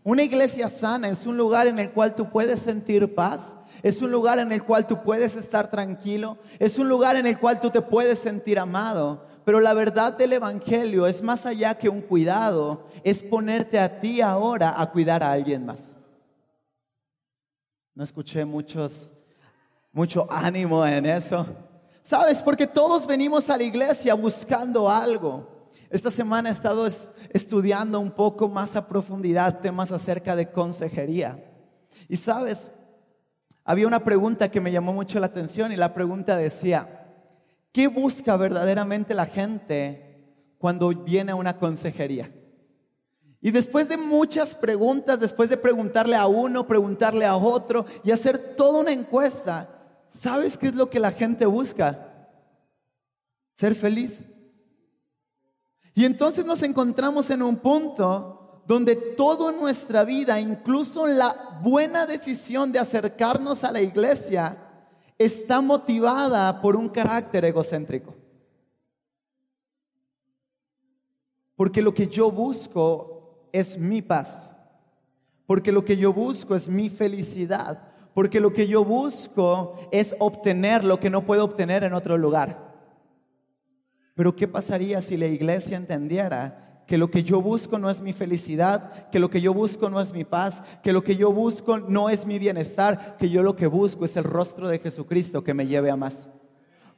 Una 0.03 0.23
iglesia 0.23 0.69
sana 0.69 1.09
es 1.09 1.25
un 1.25 1.37
lugar 1.37 1.67
en 1.67 1.79
el 1.79 1.91
cual 1.91 2.15
tú 2.15 2.29
puedes 2.29 2.61
sentir 2.61 3.13
paz, 3.13 3.57
es 3.83 4.01
un 4.01 4.09
lugar 4.09 4.39
en 4.39 4.51
el 4.51 4.63
cual 4.63 4.87
tú 4.87 5.03
puedes 5.03 5.35
estar 5.35 5.69
tranquilo, 5.69 6.37
es 6.59 6.79
un 6.79 6.87
lugar 6.87 7.17
en 7.17 7.27
el 7.27 7.37
cual 7.37 7.59
tú 7.59 7.69
te 7.69 7.81
puedes 7.81 8.19
sentir 8.19 8.57
amado. 8.57 9.25
Pero 9.43 9.59
la 9.59 9.73
verdad 9.73 10.13
del 10.13 10.33
Evangelio 10.33 11.07
es 11.07 11.21
más 11.21 11.45
allá 11.45 11.77
que 11.77 11.89
un 11.89 12.01
cuidado, 12.01 12.87
es 13.03 13.21
ponerte 13.21 13.79
a 13.79 13.99
ti 13.99 14.21
ahora 14.21 14.73
a 14.81 14.91
cuidar 14.91 15.23
a 15.23 15.31
alguien 15.31 15.65
más. 15.65 15.93
No 17.93 18.03
escuché 18.03 18.45
muchos, 18.45 19.11
mucho 19.97 20.27
ánimo 20.29 20.85
en 20.85 21.07
eso. 21.07 21.43
¿Sabes? 22.03 22.43
Porque 22.43 22.67
todos 22.67 23.07
venimos 23.07 23.49
a 23.49 23.57
la 23.57 23.63
iglesia 23.63 24.13
buscando 24.13 24.87
algo. 24.87 25.71
Esta 25.89 26.11
semana 26.11 26.49
he 26.49 26.51
estado 26.51 26.87
estudiando 27.31 27.99
un 27.99 28.11
poco 28.11 28.47
más 28.47 28.75
a 28.75 28.87
profundidad 28.87 29.59
temas 29.59 29.91
acerca 29.91 30.35
de 30.35 30.51
consejería. 30.51 31.43
Y 32.07 32.15
sabes, 32.15 32.71
había 33.65 33.87
una 33.87 34.03
pregunta 34.03 34.51
que 34.51 34.61
me 34.61 34.71
llamó 34.71 34.93
mucho 34.93 35.19
la 35.19 35.25
atención 35.25 35.71
y 35.71 35.75
la 35.75 35.95
pregunta 35.95 36.37
decía, 36.37 37.07
¿qué 37.71 37.87
busca 37.87 38.37
verdaderamente 38.37 39.15
la 39.15 39.25
gente 39.25 40.45
cuando 40.59 40.89
viene 40.89 41.31
a 41.31 41.35
una 41.35 41.57
consejería? 41.57 42.31
Y 43.41 43.49
después 43.49 43.89
de 43.89 43.97
muchas 43.97 44.55
preguntas, 44.55 45.19
después 45.19 45.49
de 45.49 45.57
preguntarle 45.57 46.15
a 46.15 46.27
uno, 46.27 46.67
preguntarle 46.67 47.25
a 47.25 47.35
otro 47.35 47.87
y 48.03 48.11
hacer 48.11 48.55
toda 48.55 48.79
una 48.81 48.91
encuesta, 48.91 49.73
¿sabes 50.07 50.57
qué 50.57 50.67
es 50.67 50.75
lo 50.75 50.89
que 50.89 50.99
la 50.99 51.11
gente 51.11 51.45
busca? 51.45 52.29
Ser 53.53 53.75
feliz. 53.75 54.23
Y 55.93 56.05
entonces 56.05 56.45
nos 56.45 56.61
encontramos 56.61 57.29
en 57.29 57.41
un 57.41 57.57
punto 57.57 58.61
donde 58.67 58.95
toda 58.95 59.51
nuestra 59.51 60.03
vida, 60.03 60.39
incluso 60.39 61.07
la 61.07 61.59
buena 61.63 62.05
decisión 62.05 62.71
de 62.71 62.79
acercarnos 62.79 63.63
a 63.63 63.71
la 63.71 63.81
iglesia, 63.81 64.57
está 65.17 65.61
motivada 65.61 66.61
por 66.61 66.75
un 66.75 66.89
carácter 66.89 67.45
egocéntrico. 67.45 68.13
Porque 71.55 71.81
lo 71.81 71.93
que 71.93 72.07
yo 72.07 72.29
busco 72.29 73.47
es 73.51 73.77
mi 73.77 74.01
paz. 74.01 74.51
Porque 75.47 75.71
lo 75.71 75.83
que 75.83 75.97
yo 75.97 76.13
busco 76.13 76.53
es 76.53 76.69
mi 76.69 76.89
felicidad. 76.89 77.86
Porque 78.17 78.39
lo 78.39 78.51
que 78.51 78.65
yo 78.65 78.83
busco 78.83 79.75
es 79.91 80.15
obtener 80.17 80.83
lo 80.83 80.99
que 80.99 81.11
no 81.11 81.23
puedo 81.23 81.43
obtener 81.43 81.83
en 81.83 81.93
otro 81.93 82.17
lugar. 82.17 82.73
Pero 84.15 84.35
¿qué 84.35 84.47
pasaría 84.47 85.03
si 85.03 85.17
la 85.17 85.27
iglesia 85.27 85.77
entendiera 85.77 86.81
que 86.87 86.97
lo 86.97 87.11
que 87.11 87.21
yo 87.21 87.43
busco 87.43 87.77
no 87.77 87.91
es 87.91 88.01
mi 88.01 88.13
felicidad, 88.13 89.07
que 89.11 89.19
lo 89.19 89.29
que 89.29 89.39
yo 89.39 89.53
busco 89.53 89.91
no 89.91 90.01
es 90.01 90.13
mi 90.13 90.23
paz, 90.23 90.63
que 90.81 90.93
lo 90.93 91.03
que 91.03 91.15
yo 91.15 91.31
busco 91.31 91.77
no 91.77 92.09
es 92.09 92.25
mi 92.25 92.39
bienestar, 92.39 93.17
que 93.19 93.29
yo 93.29 93.43
lo 93.43 93.55
que 93.55 93.67
busco 93.67 94.03
es 94.03 94.17
el 94.17 94.23
rostro 94.23 94.67
de 94.67 94.79
Jesucristo 94.79 95.43
que 95.43 95.53
me 95.53 95.67
lleve 95.67 95.91
a 95.91 95.95
más? 95.95 96.27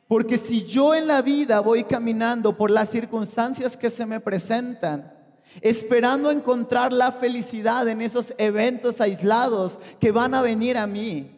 Porque 0.08 0.38
si 0.38 0.64
yo 0.64 0.96
en 0.96 1.06
la 1.06 1.22
vida 1.22 1.60
voy 1.60 1.84
caminando 1.84 2.56
por 2.56 2.72
las 2.72 2.92
circunstancias 2.92 3.76
que 3.76 3.90
se 3.90 4.06
me 4.06 4.22
presentan, 4.22 5.19
esperando 5.62 6.32
encontrar 6.32 6.94
la 6.94 7.12
felicidad 7.12 7.88
en 7.88 8.02
esos 8.02 8.34
eventos 8.38 9.02
aislados 9.02 9.80
que 10.00 10.12
van 10.12 10.34
a 10.34 10.42
venir 10.42 10.78
a 10.78 10.88
mí, 10.88 11.32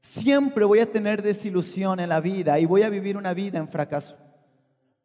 siempre 0.00 0.64
voy 0.64 0.80
a 0.80 0.90
tener 0.90 1.22
desilusión 1.22 2.00
en 2.00 2.08
la 2.08 2.20
vida 2.20 2.58
y 2.58 2.66
voy 2.66 2.82
a 2.82 2.90
vivir 2.90 3.16
una 3.16 3.34
vida 3.34 3.58
en 3.58 3.68
fracaso. 3.68 4.16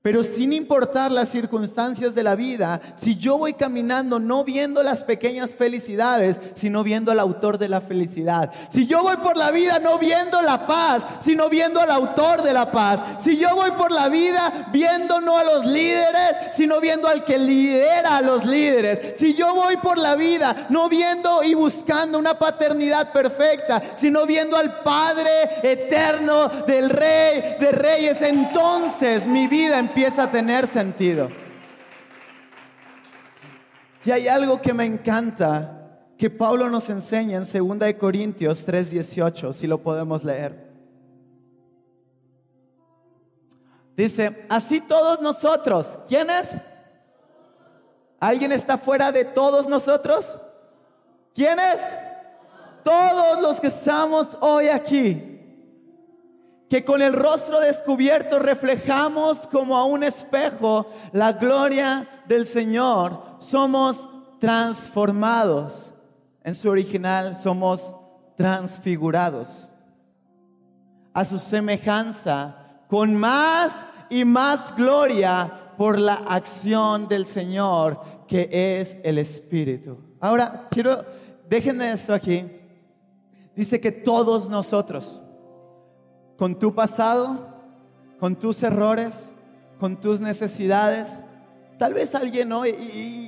Pero 0.07 0.23
sin 0.23 0.53
importar 0.53 1.11
las 1.11 1.27
circunstancias 1.27 2.15
de 2.15 2.23
la 2.23 2.35
vida, 2.35 2.79
si 2.95 3.17
yo 3.17 3.37
voy 3.37 3.55
caminando 3.55 4.19
no 4.19 4.45
viendo 4.45 4.81
las 4.81 5.03
pequeñas 5.03 5.53
felicidades, 5.53 6.39
sino 6.55 6.81
viendo 6.81 7.11
al 7.11 7.19
autor 7.19 7.57
de 7.57 7.67
la 7.67 7.81
felicidad. 7.81 8.53
Si 8.69 8.87
yo 8.87 9.03
voy 9.03 9.17
por 9.17 9.35
la 9.35 9.51
vida 9.51 9.79
no 9.79 9.99
viendo 9.99 10.41
la 10.41 10.65
paz, 10.65 11.05
sino 11.25 11.49
viendo 11.49 11.81
al 11.81 11.91
autor 11.91 12.41
de 12.41 12.53
la 12.53 12.71
paz. 12.71 13.01
Si 13.19 13.35
yo 13.35 13.53
voy 13.53 13.71
por 13.71 13.91
la 13.91 14.07
vida 14.07 14.69
viendo 14.71 15.19
no 15.19 15.37
a 15.37 15.43
los 15.43 15.65
líderes, 15.65 16.55
sino 16.55 16.79
viendo 16.79 17.09
al 17.09 17.25
que 17.25 17.37
lidera 17.37 18.15
a 18.15 18.21
los 18.21 18.45
líderes. 18.45 19.19
Si 19.19 19.33
yo 19.33 19.53
voy 19.53 19.75
por 19.75 19.97
la 19.97 20.15
vida 20.15 20.67
no 20.69 20.87
viendo 20.87 21.43
y 21.43 21.53
buscando 21.53 22.17
una 22.17 22.39
paternidad 22.39 23.11
perfecta, 23.11 23.81
sino 23.97 24.25
viendo 24.25 24.55
al 24.55 24.83
Padre 24.83 25.29
eterno 25.63 26.47
del 26.65 26.91
Rey 26.91 27.57
de 27.59 27.73
Reyes, 27.73 28.21
entonces 28.21 29.27
mi 29.27 29.47
vida 29.47 29.77
empieza 29.77 29.96
empieza 29.97 30.25
a 30.25 30.31
tener 30.31 30.67
sentido. 30.67 31.27
Y 34.05 34.11
hay 34.11 34.27
algo 34.27 34.61
que 34.61 34.71
me 34.71 34.85
encanta 34.85 36.03
que 36.19 36.29
Pablo 36.29 36.69
nos 36.69 36.87
enseña 36.91 37.35
en 37.35 37.45
2 37.45 37.93
Corintios 37.95 38.63
3:18, 38.63 39.53
si 39.53 39.65
lo 39.65 39.81
podemos 39.81 40.23
leer. 40.23 40.69
Dice, 43.95 44.45
así 44.49 44.81
todos 44.81 45.19
nosotros. 45.19 45.97
¿Quiénes? 46.07 46.61
¿Alguien 48.19 48.51
está 48.51 48.77
fuera 48.77 49.11
de 49.11 49.25
todos 49.25 49.67
nosotros? 49.67 50.37
¿Quiénes? 51.33 51.81
Todos 52.83 53.41
los 53.41 53.59
que 53.59 53.67
estamos 53.67 54.37
hoy 54.41 54.67
aquí. 54.67 55.36
Que 56.69 56.83
con 56.83 57.01
el 57.01 57.13
rostro 57.13 57.59
descubierto 57.59 58.39
reflejamos 58.39 59.47
como 59.47 59.77
a 59.77 59.85
un 59.85 60.03
espejo 60.03 60.87
la 61.13 61.33
gloria 61.33 62.07
del 62.27 62.45
Señor. 62.45 63.21
Somos 63.39 64.07
transformados. 64.39 65.93
En 66.43 66.55
su 66.55 66.69
original 66.69 67.35
somos 67.35 67.93
transfigurados. 68.35 69.69
A 71.13 71.25
su 71.25 71.39
semejanza 71.39 72.83
con 72.87 73.15
más 73.15 73.87
y 74.09 74.23
más 74.25 74.75
gloria 74.75 75.73
por 75.77 75.99
la 75.99 76.15
acción 76.15 77.07
del 77.07 77.27
Señor, 77.27 78.01
que 78.27 78.49
es 78.79 78.97
el 79.03 79.17
Espíritu. 79.17 79.97
Ahora, 80.19 80.67
quiero, 80.71 81.05
déjenme 81.47 81.91
esto 81.91 82.13
aquí. 82.13 82.45
Dice 83.55 83.79
que 83.79 83.91
todos 83.91 84.49
nosotros, 84.49 85.21
con 86.37 86.57
tu 86.57 86.73
pasado, 86.73 87.47
con 88.19 88.35
tus 88.35 88.63
errores, 88.63 89.33
con 89.79 89.97
tus 89.97 90.19
necesidades, 90.19 91.21
tal 91.77 91.93
vez 91.93 92.15
alguien 92.15 92.51
hoy, 92.51 92.69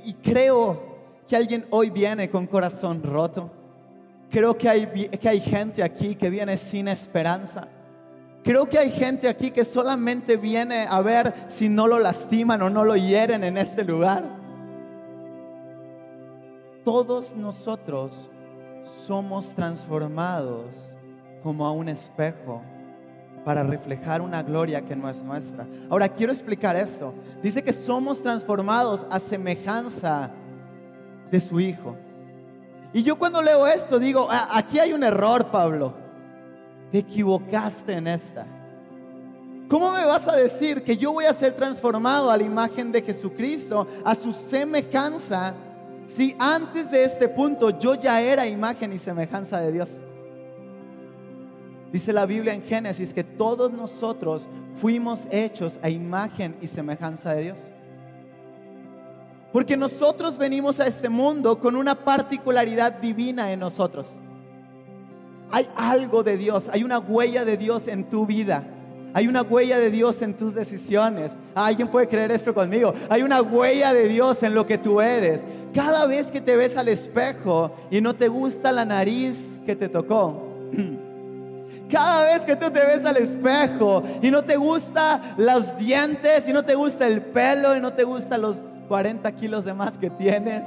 y, 0.05 0.13
creo 0.23 0.97
que 1.27 1.35
alguien 1.35 1.65
hoy 1.69 1.89
viene 1.89 2.29
con 2.29 2.47
corazón 2.47 3.03
roto. 3.03 3.51
Creo 4.29 4.57
que 4.57 4.69
hay, 4.69 5.09
que 5.09 5.29
hay 5.29 5.39
gente 5.39 5.83
aquí 5.83 6.15
que 6.15 6.29
viene 6.29 6.55
sin 6.55 6.87
esperanza 6.87 7.67
Creo 8.43 8.69
que 8.69 8.79
hay 8.79 8.89
gente 8.89 9.27
aquí 9.27 9.51
que 9.51 9.65
solamente 9.65 10.37
viene 10.37 10.85
a 10.89 11.01
ver 11.01 11.33
si 11.49 11.67
no 11.67 11.87
lo 11.87 11.99
lastiman 11.99 12.61
o 12.61 12.69
no 12.69 12.85
lo 12.85 12.95
hieren 12.95 13.43
en 13.43 13.57
este 13.57 13.83
lugar. 13.83 14.23
Todos 16.85 17.35
nosotros 17.35 18.29
somos 19.05 19.53
transformados 19.53 20.91
como 21.43 21.65
a 21.65 21.71
un 21.71 21.89
espejo 21.89 22.61
para 23.43 23.63
reflejar 23.63 24.21
una 24.21 24.43
gloria 24.43 24.81
que 24.81 24.95
no 24.95 25.09
es 25.09 25.23
nuestra. 25.23 25.65
Ahora 25.89 26.09
quiero 26.09 26.31
explicar 26.31 26.75
esto. 26.75 27.13
Dice 27.41 27.63
que 27.63 27.73
somos 27.73 28.21
transformados 28.21 29.05
a 29.09 29.19
semejanza 29.19 30.31
de 31.31 31.39
su 31.39 31.59
Hijo. 31.59 31.95
Y 32.93 33.03
yo 33.03 33.17
cuando 33.17 33.41
leo 33.41 33.67
esto 33.67 33.99
digo, 33.99 34.27
ah, 34.29 34.49
aquí 34.53 34.79
hay 34.79 34.93
un 34.93 35.03
error, 35.03 35.51
Pablo 35.51 36.09
te 36.91 36.99
equivocaste 36.99 37.93
en 37.93 38.07
esta. 38.07 38.45
¿Cómo 39.67 39.91
me 39.91 40.03
vas 40.05 40.27
a 40.27 40.35
decir 40.35 40.83
que 40.83 40.97
yo 40.97 41.13
voy 41.13 41.25
a 41.25 41.33
ser 41.33 41.53
transformado 41.53 42.31
a 42.31 42.37
la 42.37 42.43
imagen 42.43 42.91
de 42.91 43.03
Jesucristo, 43.03 43.87
a 44.03 44.15
su 44.15 44.33
semejanza, 44.33 45.53
si 46.07 46.35
antes 46.39 46.89
de 46.89 47.03
este 47.03 47.29
punto 47.29 47.69
yo 47.77 47.93
ya 47.93 48.19
era 48.19 48.47
imagen 48.47 48.93
y 48.93 48.97
semejanza 48.97 49.59
de 49.59 49.71
Dios? 49.71 50.01
Dice 51.91 52.13
la 52.13 52.25
Biblia 52.25 52.53
en 52.53 52.61
Génesis 52.61 53.13
que 53.13 53.23
todos 53.23 53.71
nosotros 53.71 54.47
fuimos 54.79 55.27
hechos 55.31 55.79
a 55.81 55.89
imagen 55.89 56.55
y 56.61 56.67
semejanza 56.67 57.33
de 57.33 57.43
Dios. 57.43 57.59
Porque 59.51 59.75
nosotros 59.75 60.37
venimos 60.37 60.79
a 60.79 60.85
este 60.85 61.09
mundo 61.09 61.59
con 61.59 61.75
una 61.75 61.95
particularidad 61.95 62.93
divina 62.93 63.51
en 63.51 63.59
nosotros. 63.59 64.19
Hay 65.51 65.67
algo 65.75 66.21
de 66.21 66.37
Dios, 66.37 66.69
hay 66.71 66.83
una 66.83 66.99
huella 66.99 67.43
de 67.43 67.57
Dios 67.57 67.87
en 67.87 68.07
tu 68.07 68.27
vida. 68.27 68.63
Hay 69.11 69.27
una 69.27 69.41
huella 69.41 69.79
de 69.79 69.89
Dios 69.89 70.21
en 70.21 70.35
tus 70.35 70.53
decisiones. 70.53 71.35
¿Alguien 71.55 71.87
puede 71.87 72.07
creer 72.07 72.31
esto 72.31 72.53
conmigo? 72.53 72.93
Hay 73.09 73.23
una 73.23 73.41
huella 73.41 73.91
de 73.91 74.07
Dios 74.07 74.43
en 74.43 74.53
lo 74.53 74.67
que 74.67 74.77
tú 74.77 75.01
eres. 75.01 75.41
Cada 75.73 76.05
vez 76.05 76.29
que 76.29 76.41
te 76.41 76.55
ves 76.55 76.77
al 76.77 76.87
espejo 76.89 77.71
y 77.89 78.01
no 78.01 78.15
te 78.15 78.27
gusta 78.27 78.71
la 78.71 78.85
nariz 78.85 79.59
que 79.65 79.75
te 79.75 79.89
tocó. 79.89 80.48
Cada 81.89 82.25
vez 82.25 82.45
que 82.45 82.55
tú 82.55 82.69
te 82.69 82.79
ves 82.79 83.05
al 83.05 83.17
espejo 83.17 84.03
y 84.21 84.29
no 84.29 84.43
te 84.43 84.55
gusta 84.57 85.35
los 85.37 85.77
dientes 85.77 86.47
y 86.47 86.53
no 86.53 86.63
te 86.63 86.75
gusta 86.75 87.07
el 87.07 87.21
pelo 87.21 87.75
y 87.75 87.79
no 87.79 87.93
te 87.93 88.03
gustan 88.03 88.41
los 88.41 88.57
40 88.87 89.31
kilos 89.33 89.65
de 89.65 89.73
más 89.73 89.97
que 89.97 90.09
tienes 90.09 90.65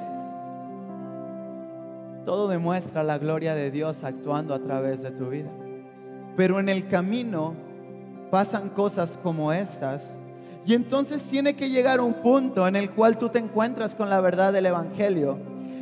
todo 2.25 2.49
demuestra 2.49 3.03
la 3.03 3.19
gloria 3.19 3.55
de 3.55 3.71
Dios 3.71 4.05
actuando 4.05 4.55
a 4.55 4.61
través 4.61 5.03
de 5.03 5.11
tu 5.11 5.29
vida. 5.29 5.51
Pero 6.37 6.61
en 6.61 6.69
el 6.69 6.89
camino 6.89 7.55
pasan 8.31 8.71
cosas 8.71 9.19
como 9.23 9.53
estas. 9.53 10.19
Y 10.65 10.75
entonces 10.75 11.23
tiene 11.25 11.57
que 11.57 11.69
llegar 11.69 12.01
un 12.01 12.15
punto 12.15 12.67
en 12.69 12.77
el 12.77 12.91
cual 12.91 13.19
tú 13.19 13.29
te 13.29 13.41
encuentras 13.41 13.95
con 13.95 14.09
la 14.09 14.21
verdad 14.21 14.53
del 14.53 14.67
Evangelio. 14.67 15.39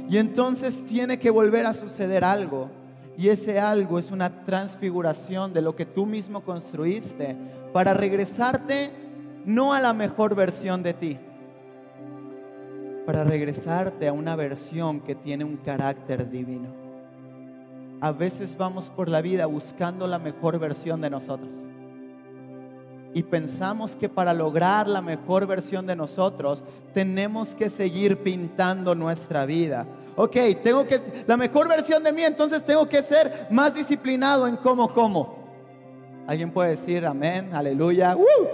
Y 0.09 0.17
entonces 0.17 0.85
tiene 0.87 1.19
que 1.19 1.31
volver 1.31 1.67
a 1.67 1.75
suceder 1.75 2.25
algo. 2.25 2.71
Y 3.17 3.29
ese 3.29 3.61
algo 3.61 3.99
es 3.99 4.11
una 4.11 4.45
transfiguración 4.45 5.53
de 5.53 5.63
lo 5.63 5.77
que 5.77 5.87
tú 5.87 6.07
mismo 6.07 6.43
construiste 6.43 7.37
para 7.73 7.95
regresarte 7.95 8.91
no 9.45 9.73
a 9.75 9.81
la 9.81 9.93
mejor 9.93 10.35
versión 10.35 10.83
de 10.83 10.95
ti, 10.95 11.19
para 13.07 13.25
regresarte 13.25 14.09
a 14.09 14.13
una 14.13 14.37
versión 14.37 15.01
que 15.01 15.15
tiene 15.15 15.45
un 15.45 15.57
carácter 15.57 16.31
divino. 16.31 16.69
A 18.01 18.13
veces 18.13 18.57
vamos 18.57 18.89
por 18.89 19.09
la 19.09 19.21
vida 19.21 19.47
buscando 19.47 20.07
la 20.07 20.19
mejor 20.19 20.59
versión 20.59 21.01
de 21.01 21.11
nosotros. 21.11 21.67
Y 23.13 23.25
pensamos 23.25 23.97
que 23.97 24.09
para 24.09 24.33
lograr 24.33 24.89
la 24.89 25.03
mejor 25.03 25.47
versión 25.47 25.87
de 25.87 25.97
nosotros 25.97 26.65
tenemos 26.95 27.55
que 27.55 27.69
seguir 27.69 28.19
pintando 28.19 28.95
nuestra 28.95 29.45
vida. 29.45 29.87
Ok, 30.23 30.37
tengo 30.63 30.87
que, 30.87 31.01
la 31.27 31.35
mejor 31.39 31.67
versión 31.67 32.05
de 32.05 32.13
mí, 32.13 32.23
entonces 32.23 32.63
tengo 32.63 32.87
que 32.87 33.03
ser 33.03 33.47
más 33.49 33.73
disciplinado 33.73 34.47
en 34.47 34.59
cómo 34.59 34.87
como. 34.87 35.39
¿Alguien 36.27 36.53
puede 36.53 36.73
decir 36.73 37.07
amén? 37.07 37.49
Aleluya. 37.55 38.15
¡Uh! 38.15 38.47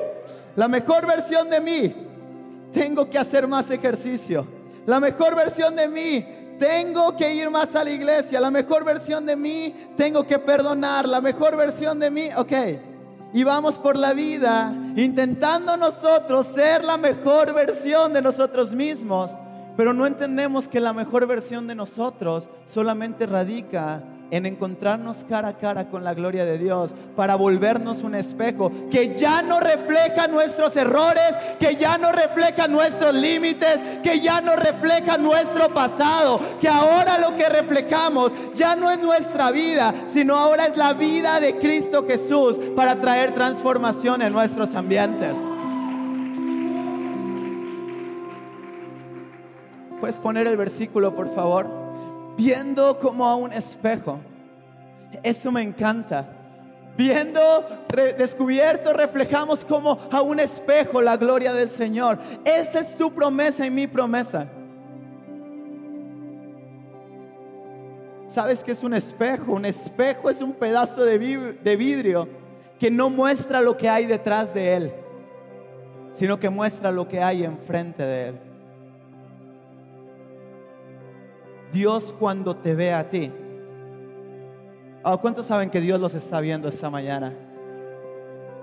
La 0.55 0.69
mejor 0.69 1.09
versión 1.09 1.51
de 1.51 1.61
mí 1.61 1.93
tengo 2.73 3.11
que 3.11 3.19
hacer 3.19 3.49
más 3.49 3.69
ejercicio. 3.69 4.47
La 4.87 5.01
mejor 5.01 5.35
versión 5.35 5.75
de 5.75 5.89
mí, 5.89 6.25
tengo 6.57 7.17
que 7.17 7.35
ir 7.35 7.51
más 7.51 7.75
a 7.75 7.83
la 7.83 7.91
iglesia. 7.91 8.41
La 8.41 8.53
mejor 8.53 8.85
versión 8.85 9.27
de 9.27 9.35
mí, 9.35 9.75
tengo 9.97 10.25
que 10.25 10.39
perdonar. 10.39 11.09
La 11.09 11.21
mejor 11.21 11.57
versión 11.57 11.99
de 11.99 12.13
mí, 12.13 12.29
ok. 12.37 12.53
Y 13.33 13.43
vamos 13.43 13.77
por 13.77 13.97
la 13.97 14.13
vida 14.13 14.73
intentando 14.95 15.77
nosotros 15.77 16.47
ser 16.55 16.85
la 16.85 16.97
mejor 16.97 17.53
versión 17.53 18.13
de 18.13 18.23
nosotros 18.23 18.73
mismos. 18.73 19.33
Pero 19.77 19.93
no 19.93 20.07
entendemos 20.07 20.69
que 20.69 20.81
la 20.81 20.93
mejor 20.93 21.27
versión 21.27 21.67
de 21.67 21.75
nosotros 21.75 22.49
solamente 22.67 23.27
radica 23.27 24.03
en 24.31 24.47
encontrarnos 24.47 25.25
cara 25.29 25.49
a 25.49 25.57
cara 25.57 25.89
con 25.89 26.03
la 26.03 26.15
gloria 26.15 26.45
de 26.45 26.59
Dios 26.59 26.95
para 27.15 27.37
volvernos 27.37 28.03
un 28.03 28.15
espejo 28.15 28.73
que 28.91 29.17
ya 29.17 29.43
no 29.43 29.61
refleja 29.61 30.27
nuestros 30.27 30.75
errores, 30.77 31.33
que 31.61 31.77
ya 31.77 31.97
no 31.99 32.11
refleja 32.11 32.67
nuestros 32.67 33.15
límites, 33.15 33.79
que 34.03 34.21
ya 34.21 34.41
no 34.41 34.57
refleja 34.57 35.17
nuestro 35.17 35.73
pasado, 35.73 36.41
que 36.61 36.69
ahora 36.69 37.19
lo 37.19 37.37
que 37.37 37.49
reflejamos 37.49 38.33
ya 38.55 38.75
no 38.75 38.91
es 38.91 38.99
nuestra 38.99 39.51
vida, 39.51 39.95
sino 40.09 40.37
ahora 40.37 40.67
es 40.67 40.77
la 40.77 40.93
vida 40.93 41.39
de 41.39 41.59
Cristo 41.59 42.05
Jesús 42.07 42.59
para 42.75 43.01
traer 43.01 43.35
transformación 43.35 44.23
en 44.23 44.33
nuestros 44.33 44.75
ambientes. 44.75 45.37
¿Puedes 50.07 50.21
poner 50.21 50.47
el 50.47 50.57
versículo, 50.57 51.13
por 51.17 51.29
favor? 51.29 51.67
viendo 52.37 52.97
como 53.01 53.27
a 53.27 53.35
un 53.35 53.53
espejo. 53.53 54.21
Eso 55.21 55.51
me 55.51 55.63
encanta. 55.63 56.29
Viendo, 56.97 57.41
descubierto, 58.17 58.93
reflejamos 58.93 59.65
como 59.65 59.99
a 60.13 60.23
un 60.23 60.39
espejo 60.39 61.03
la 61.03 61.17
gloria 61.17 61.53
del 61.53 61.71
Señor. 61.71 62.21
Esta 62.45 62.79
es 62.79 62.97
tu 62.97 63.13
promesa 63.13 63.67
y 63.67 63.71
mi 63.73 63.89
promesa. 63.89 64.47
¿Sabes 68.29 68.63
qué 68.63 68.71
es 68.71 68.85
un 68.85 68.95
espejo? 68.95 69.55
Un 69.55 69.65
espejo 69.65 70.31
es 70.31 70.41
un 70.41 70.53
pedazo 70.53 71.05
de 71.05 71.19
vidrio 71.77 72.29
que 72.79 72.93
no 72.93 73.11
muestra 73.11 73.61
lo 73.61 73.77
que 73.77 73.89
hay 73.89 74.07
detrás 74.07 74.55
de 74.55 74.73
él, 74.73 74.93
sino 76.13 76.39
que 76.39 76.49
muestra 76.49 76.93
lo 76.93 77.09
que 77.09 77.21
hay 77.21 77.43
enfrente 77.43 78.05
de 78.05 78.29
él. 78.29 78.46
Dios 81.73 82.15
cuando 82.19 82.57
te 82.57 82.75
ve 82.75 82.93
a 82.93 83.09
ti. 83.11 83.33
Oh, 85.03 85.19
¿Cuántos 85.19 85.47
saben 85.47 85.71
que 85.71 85.81
Dios 85.81 86.01
los 86.01 86.15
está 86.15 86.41
viendo 86.41 86.69
esta 86.69 86.91
mañana? 86.91 87.33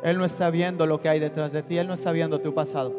Él 0.04 0.18
no 0.18 0.26
está 0.26 0.50
viendo 0.50 0.86
lo 0.86 1.00
que 1.00 1.10
hay 1.10 1.20
detrás 1.20 1.54
de 1.54 1.64
ti, 1.64 1.78
Él 1.78 1.88
no 1.88 1.94
está 1.94 2.12
viendo 2.12 2.40
tu 2.40 2.54
pasado. 2.54 2.94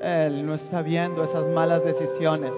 Él 0.00 0.44
no 0.46 0.54
está 0.54 0.82
viendo 0.82 1.22
esas 1.22 1.46
malas 1.48 1.84
decisiones. 1.84 2.52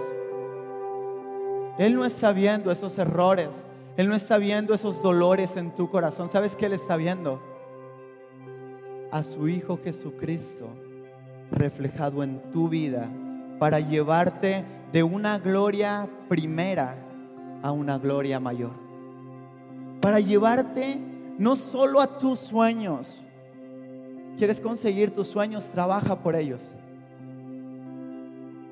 Él 1.78 1.94
no 1.94 2.04
está 2.04 2.32
viendo 2.32 2.70
esos 2.70 2.96
errores. 2.98 3.66
Él 3.96 4.08
no 4.08 4.14
está 4.14 4.38
viendo 4.38 4.74
esos 4.74 5.02
dolores 5.02 5.56
en 5.56 5.74
tu 5.74 5.90
corazón. 5.90 6.28
¿Sabes 6.28 6.56
qué 6.56 6.66
Él 6.66 6.72
está 6.72 6.96
viendo? 6.96 7.40
a 9.14 9.22
su 9.22 9.46
Hijo 9.46 9.78
Jesucristo 9.80 10.68
reflejado 11.52 12.24
en 12.24 12.42
tu 12.50 12.68
vida 12.68 13.08
para 13.60 13.78
llevarte 13.78 14.64
de 14.94 15.02
una 15.02 15.40
gloria 15.40 16.08
primera 16.28 16.94
a 17.64 17.72
una 17.72 17.98
gloria 17.98 18.38
mayor. 18.38 18.70
Para 20.00 20.20
llevarte 20.20 21.00
no 21.36 21.56
solo 21.56 22.00
a 22.00 22.16
tus 22.16 22.38
sueños. 22.38 23.20
¿Quieres 24.38 24.60
conseguir 24.60 25.10
tus 25.10 25.26
sueños? 25.26 25.68
Trabaja 25.72 26.20
por 26.20 26.36
ellos. 26.36 26.70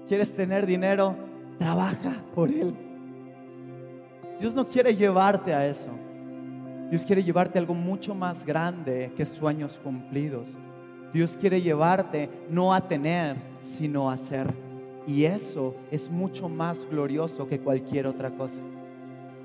¿Quieres 0.07 0.33
tener 0.33 0.65
dinero? 0.65 1.17
Trabaja 1.59 2.23
por 2.37 2.51
él. 2.51 2.73
Dios 4.39 4.55
no 4.55 4.69
quiere 4.69 4.95
llevarte 4.95 5.53
a 5.53 5.67
eso. 5.67 5.91
Dios 6.89 7.05
quiere 7.05 7.25
llevarte 7.25 7.59
algo 7.59 7.75
mucho 7.75 8.15
más 8.15 8.47
grande 8.47 9.13
que 9.17 9.27
sueños 9.27 9.77
cumplidos. 9.83 10.51
Dios 11.13 11.37
quiere 11.37 11.61
llevarte 11.61 12.31
no 12.49 12.73
a 12.73 12.81
tener, 12.81 13.35
sino 13.61 14.09
a 14.09 14.17
ser. 14.17 14.72
Y 15.07 15.25
eso 15.25 15.75
es 15.91 16.11
mucho 16.11 16.49
más 16.49 16.87
glorioso 16.89 17.47
que 17.47 17.61
cualquier 17.61 18.07
otra 18.07 18.31
cosa. 18.31 18.63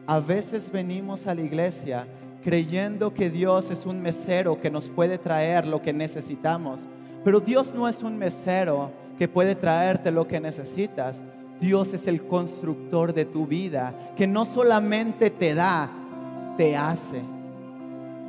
A 0.06 0.20
veces 0.20 0.72
venimos 0.72 1.28
a 1.28 1.36
la 1.36 1.42
iglesia 1.42 2.08
creyendo 2.44 3.14
que 3.14 3.30
Dios 3.30 3.72
es 3.72 3.86
un 3.86 4.02
mesero 4.02 4.60
que 4.60 4.70
nos 4.70 4.90
puede 4.90 5.18
traer 5.18 5.66
lo 5.66 5.82
que 5.82 5.94
necesitamos. 5.94 6.88
Pero 7.24 7.40
Dios 7.40 7.74
no 7.74 7.88
es 7.88 8.04
un 8.04 8.18
mesero 8.18 8.92
que 9.18 9.28
puede 9.28 9.56
traerte 9.56 10.12
lo 10.12 10.28
que 10.28 10.40
necesitas. 10.40 11.24
Dios 11.60 11.94
es 11.94 12.08
el 12.08 12.26
constructor 12.26 13.14
de 13.14 13.26
tu 13.26 13.48
vida, 13.48 14.14
que 14.16 14.28
no 14.28 14.46
solamente 14.46 15.30
te 15.30 15.56
da, 15.56 15.90
te 16.56 16.78
hace. 16.78 17.22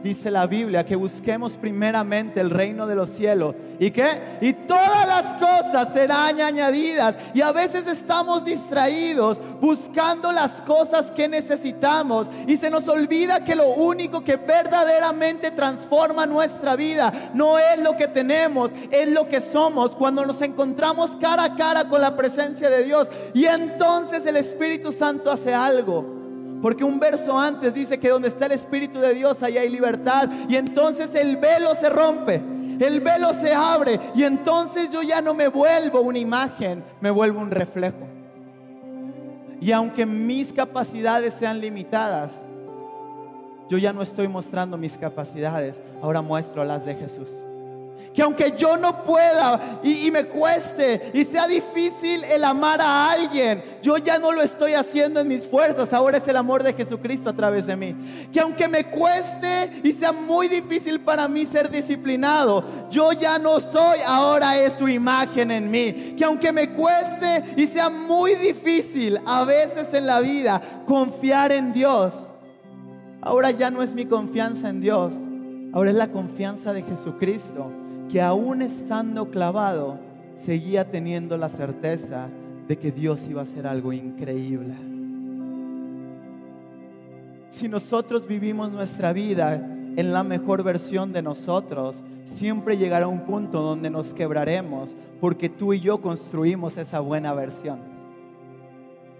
Dice 0.02 0.30
la 0.30 0.46
Biblia 0.46 0.84
que 0.84 0.94
busquemos 0.94 1.56
primeramente 1.56 2.40
el 2.40 2.50
reino 2.50 2.86
de 2.86 2.94
los 2.94 3.10
cielos. 3.10 3.56
¿Y 3.80 3.90
qué? 3.90 4.38
Y 4.40 4.52
todas 4.52 5.08
las 5.08 5.34
cosas 5.34 5.92
serán 5.92 6.40
añadidas. 6.40 7.16
Y 7.34 7.40
a 7.40 7.50
veces 7.50 7.84
estamos 7.88 8.44
distraídos 8.44 9.40
buscando 9.60 10.30
las 10.30 10.60
cosas 10.60 11.10
que 11.10 11.26
necesitamos. 11.26 12.28
Y 12.46 12.56
se 12.58 12.70
nos 12.70 12.86
olvida 12.86 13.42
que 13.42 13.56
lo 13.56 13.70
único 13.70 14.22
que 14.22 14.36
verdaderamente 14.36 15.50
transforma 15.50 16.26
nuestra 16.26 16.76
vida 16.76 17.12
no 17.34 17.58
es 17.58 17.80
lo 17.80 17.96
que 17.96 18.06
tenemos, 18.06 18.70
es 18.92 19.08
lo 19.08 19.26
que 19.26 19.40
somos 19.40 19.96
cuando 19.96 20.24
nos 20.24 20.40
encontramos 20.42 21.16
cara 21.16 21.42
a 21.42 21.56
cara 21.56 21.88
con 21.88 22.00
la 22.00 22.16
presencia 22.16 22.70
de 22.70 22.84
Dios. 22.84 23.08
Y 23.34 23.46
entonces 23.46 24.24
el 24.26 24.36
Espíritu 24.36 24.92
Santo 24.92 25.28
hace 25.28 25.52
algo. 25.52 26.17
Porque 26.62 26.84
un 26.84 26.98
verso 26.98 27.38
antes 27.38 27.72
dice 27.72 27.98
que 27.98 28.08
donde 28.08 28.28
está 28.28 28.46
el 28.46 28.52
Espíritu 28.52 28.98
de 28.98 29.14
Dios, 29.14 29.42
ahí 29.42 29.58
hay 29.58 29.68
libertad. 29.68 30.28
Y 30.48 30.56
entonces 30.56 31.14
el 31.14 31.36
velo 31.36 31.74
se 31.74 31.88
rompe, 31.88 32.42
el 32.80 33.00
velo 33.00 33.32
se 33.34 33.54
abre. 33.54 34.00
Y 34.14 34.24
entonces 34.24 34.90
yo 34.90 35.02
ya 35.02 35.20
no 35.20 35.34
me 35.34 35.48
vuelvo 35.48 36.00
una 36.00 36.18
imagen, 36.18 36.82
me 37.00 37.10
vuelvo 37.10 37.40
un 37.40 37.50
reflejo. 37.50 38.06
Y 39.60 39.72
aunque 39.72 40.06
mis 40.06 40.52
capacidades 40.52 41.34
sean 41.34 41.60
limitadas, 41.60 42.32
yo 43.68 43.76
ya 43.76 43.92
no 43.92 44.02
estoy 44.02 44.28
mostrando 44.28 44.78
mis 44.78 44.96
capacidades, 44.96 45.82
ahora 46.00 46.22
muestro 46.22 46.64
las 46.64 46.84
de 46.84 46.94
Jesús 46.94 47.44
que 48.14 48.22
aunque 48.22 48.54
yo 48.56 48.76
no 48.76 49.04
pueda 49.04 49.80
y, 49.82 50.10
me 50.10 50.24
cueste 50.24 51.10
y 51.14 51.24
sea 51.24 51.46
difícil 51.46 52.24
el 52.24 52.44
amar 52.44 52.80
a 52.80 53.10
alguien, 53.10 53.62
yo 53.82 53.96
ya 53.98 54.18
no 54.18 54.32
lo 54.32 54.42
estoy 54.42 54.74
haciendo 54.74 55.20
en 55.20 55.28
mis 55.28 55.46
fuerzas, 55.46 55.92
ahora 55.92 56.18
es 56.18 56.26
el 56.28 56.36
amor 56.36 56.62
de 56.62 56.72
Jesucristo 56.72 57.30
a 57.30 57.32
través 57.32 57.66
de 57.66 57.76
mí. 57.76 57.94
Que 58.32 58.40
aunque 58.40 58.68
me 58.68 58.84
cueste 58.84 59.80
y 59.84 59.92
sea 59.92 60.12
muy 60.12 60.48
difícil 60.48 61.00
para 61.00 61.28
mí 61.28 61.46
ser 61.46 61.70
disciplinado, 61.70 62.64
yo 62.90 63.12
ya 63.12 63.38
no 63.38 63.60
soy, 63.60 63.98
ahora 64.06 64.58
es 64.58 64.74
su 64.74 64.88
imagen 64.88 65.50
en 65.50 65.70
mí. 65.70 66.14
Que 66.16 66.24
aunque 66.24 66.52
me 66.52 66.70
cueste 66.70 67.44
y 67.56 67.66
sea 67.66 67.88
muy 67.90 68.34
difícil 68.34 69.20
a 69.26 69.44
veces 69.44 69.92
en 69.92 70.06
la 70.06 70.20
vida 70.20 70.60
confiar 70.86 71.52
en 71.52 71.72
Dios, 71.72 72.14
ahora 73.20 73.50
ya 73.50 73.70
no 73.70 73.82
es 73.82 73.94
mi 73.94 74.06
confianza 74.06 74.68
en 74.68 74.80
Dios, 74.80 75.14
ahora 75.72 75.90
es 75.90 75.96
la 75.96 76.08
confianza 76.08 76.72
de 76.72 76.82
Jesucristo 76.82 77.70
que 78.08 78.20
aún 78.20 78.62
estando 78.62 79.30
clavado, 79.30 79.98
seguía 80.34 80.90
teniendo 80.90 81.36
la 81.36 81.48
certeza 81.48 82.28
de 82.66 82.78
que 82.78 82.92
Dios 82.92 83.26
iba 83.28 83.40
a 83.40 83.44
hacer 83.44 83.66
algo 83.66 83.92
increíble. 83.92 84.74
Si 87.50 87.68
nosotros 87.68 88.26
vivimos 88.26 88.70
nuestra 88.70 89.12
vida 89.12 89.54
en 89.54 90.12
la 90.12 90.22
mejor 90.22 90.62
versión 90.62 91.12
de 91.12 91.22
nosotros, 91.22 92.04
siempre 92.24 92.76
llegará 92.76 93.08
un 93.08 93.20
punto 93.20 93.62
donde 93.62 93.90
nos 93.90 94.12
quebraremos 94.12 94.94
porque 95.20 95.48
tú 95.48 95.72
y 95.72 95.80
yo 95.80 96.00
construimos 96.00 96.76
esa 96.76 97.00
buena 97.00 97.32
versión. 97.34 97.80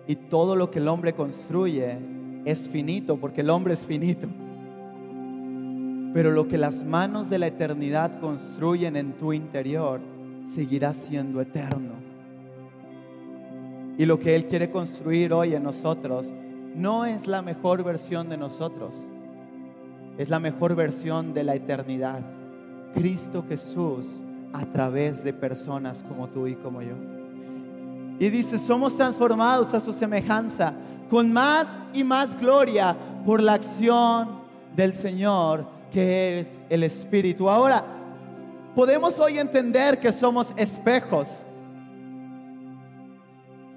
Y 0.07 0.17
todo 0.17 0.57
lo 0.57 0.71
que 0.71 0.79
el 0.79 0.89
hombre 0.89 1.15
construye 1.15 1.99
es 2.45 2.69
finito 2.69 3.17
porque 3.17 3.41
el 3.41 3.51
hombre 3.51 3.75
es 3.75 3.85
finito. 3.85 4.29
Pero 6.15 6.31
lo 6.31 6.49
que 6.49 6.59
las 6.59 6.85
manos 6.85 7.29
de 7.29 7.39
la 7.39 7.47
eternidad 7.47 8.19
construyen 8.21 8.97
en 8.97 9.13
tu 9.13 9.33
interior 9.33 10.01
seguirá 10.53 10.95
siendo 10.95 11.41
eterno. 11.41 11.95
Y 13.99 14.07
lo 14.07 14.19
que 14.19 14.35
Él 14.35 14.47
quiere 14.47 14.71
construir 14.71 15.33
hoy 15.33 15.55
en 15.55 15.65
nosotros 15.65 16.33
no 16.75 17.05
es 17.05 17.27
la 17.27 17.43
mejor 17.43 17.83
versión 17.83 18.29
de 18.29 18.37
nosotros, 18.37 19.07
es 20.17 20.29
la 20.31 20.39
mejor 20.39 20.77
versión 20.77 21.35
de 21.35 21.45
la 21.45 21.55
eternidad. 21.57 22.23
Cristo 22.95 23.45
Jesús 23.49 24.07
a 24.53 24.65
través 24.65 25.23
de 25.25 25.33
personas 25.33 26.05
como 26.05 26.29
tú 26.29 26.47
y 26.47 26.55
como 26.55 26.81
yo. 26.81 26.95
Y 28.19 28.31
dice, 28.31 28.59
somos 28.59 28.97
transformados 28.97 29.75
a 29.75 29.81
su 29.81 29.93
semejanza 29.93 30.73
con 31.11 31.33
más 31.33 31.67
y 31.93 32.03
más 32.05 32.39
gloria 32.39 32.97
por 33.25 33.43
la 33.43 33.55
acción 33.55 34.29
del 34.75 34.95
Señor 34.95 35.78
que 35.91 36.41
es 36.41 36.59
el 36.69 36.83
Espíritu. 36.83 37.49
Ahora, 37.49 37.85
podemos 38.75 39.19
hoy 39.19 39.39
entender 39.39 39.99
que 39.99 40.13
somos 40.13 40.53
espejos. 40.57 41.47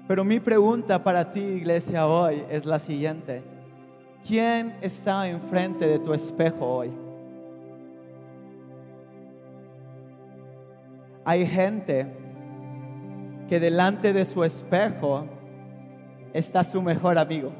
Pero 0.06 0.24
mi 0.24 0.40
pregunta 0.40 1.02
para 1.02 1.32
ti, 1.32 1.40
iglesia, 1.40 2.06
hoy 2.06 2.44
es 2.50 2.66
la 2.66 2.78
siguiente. 2.78 3.42
¿Quién 4.26 4.76
está 4.80 5.26
enfrente 5.28 5.86
de 5.86 5.98
tu 5.98 6.12
espejo 6.12 6.66
hoy? 6.66 6.90
Hay 11.24 11.46
gente 11.46 12.06
que 13.48 13.60
delante 13.60 14.12
de 14.12 14.24
su 14.24 14.44
espejo 14.44 15.24
está 16.32 16.64
su 16.64 16.82
mejor 16.82 17.18
amigo. 17.18 17.52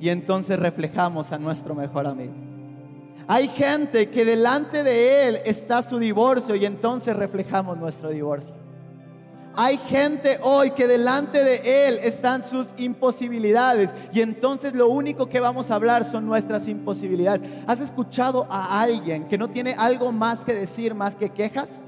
Y 0.00 0.08
entonces 0.08 0.58
reflejamos 0.58 1.32
a 1.32 1.38
nuestro 1.38 1.74
mejor 1.74 2.06
amigo. 2.06 2.47
Hay 3.28 3.48
gente 3.48 4.08
que 4.08 4.24
delante 4.24 4.82
de 4.82 5.28
él 5.28 5.38
está 5.44 5.82
su 5.82 5.98
divorcio 5.98 6.56
y 6.56 6.64
entonces 6.64 7.14
reflejamos 7.14 7.76
nuestro 7.76 8.08
divorcio. 8.08 8.54
Hay 9.60 9.76
gente 9.76 10.38
hoy 10.42 10.70
que 10.70 10.86
delante 10.86 11.42
de 11.42 11.88
Él 11.88 11.98
están 12.04 12.44
sus 12.44 12.68
imposibilidades 12.76 13.92
y 14.12 14.20
entonces 14.20 14.72
lo 14.72 14.88
único 14.88 15.28
que 15.28 15.40
vamos 15.40 15.72
a 15.72 15.74
hablar 15.74 16.04
son 16.04 16.26
nuestras 16.26 16.68
imposibilidades. 16.68 17.42
¿Has 17.66 17.80
escuchado 17.80 18.46
a 18.48 18.80
alguien 18.80 19.26
que 19.26 19.36
no 19.36 19.48
tiene 19.48 19.74
algo 19.76 20.12
más 20.12 20.44
que 20.44 20.54
decir 20.54 20.94
más 20.94 21.16
que 21.16 21.30
quejas? 21.30 21.82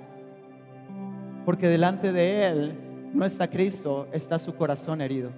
Porque 1.47 1.69
delante 1.69 2.13
de 2.13 2.45
Él 2.45 2.75
no 3.15 3.25
está 3.25 3.49
Cristo, 3.49 4.09
está 4.11 4.41
su 4.41 4.57
corazón 4.57 5.01
herido. 5.01 5.31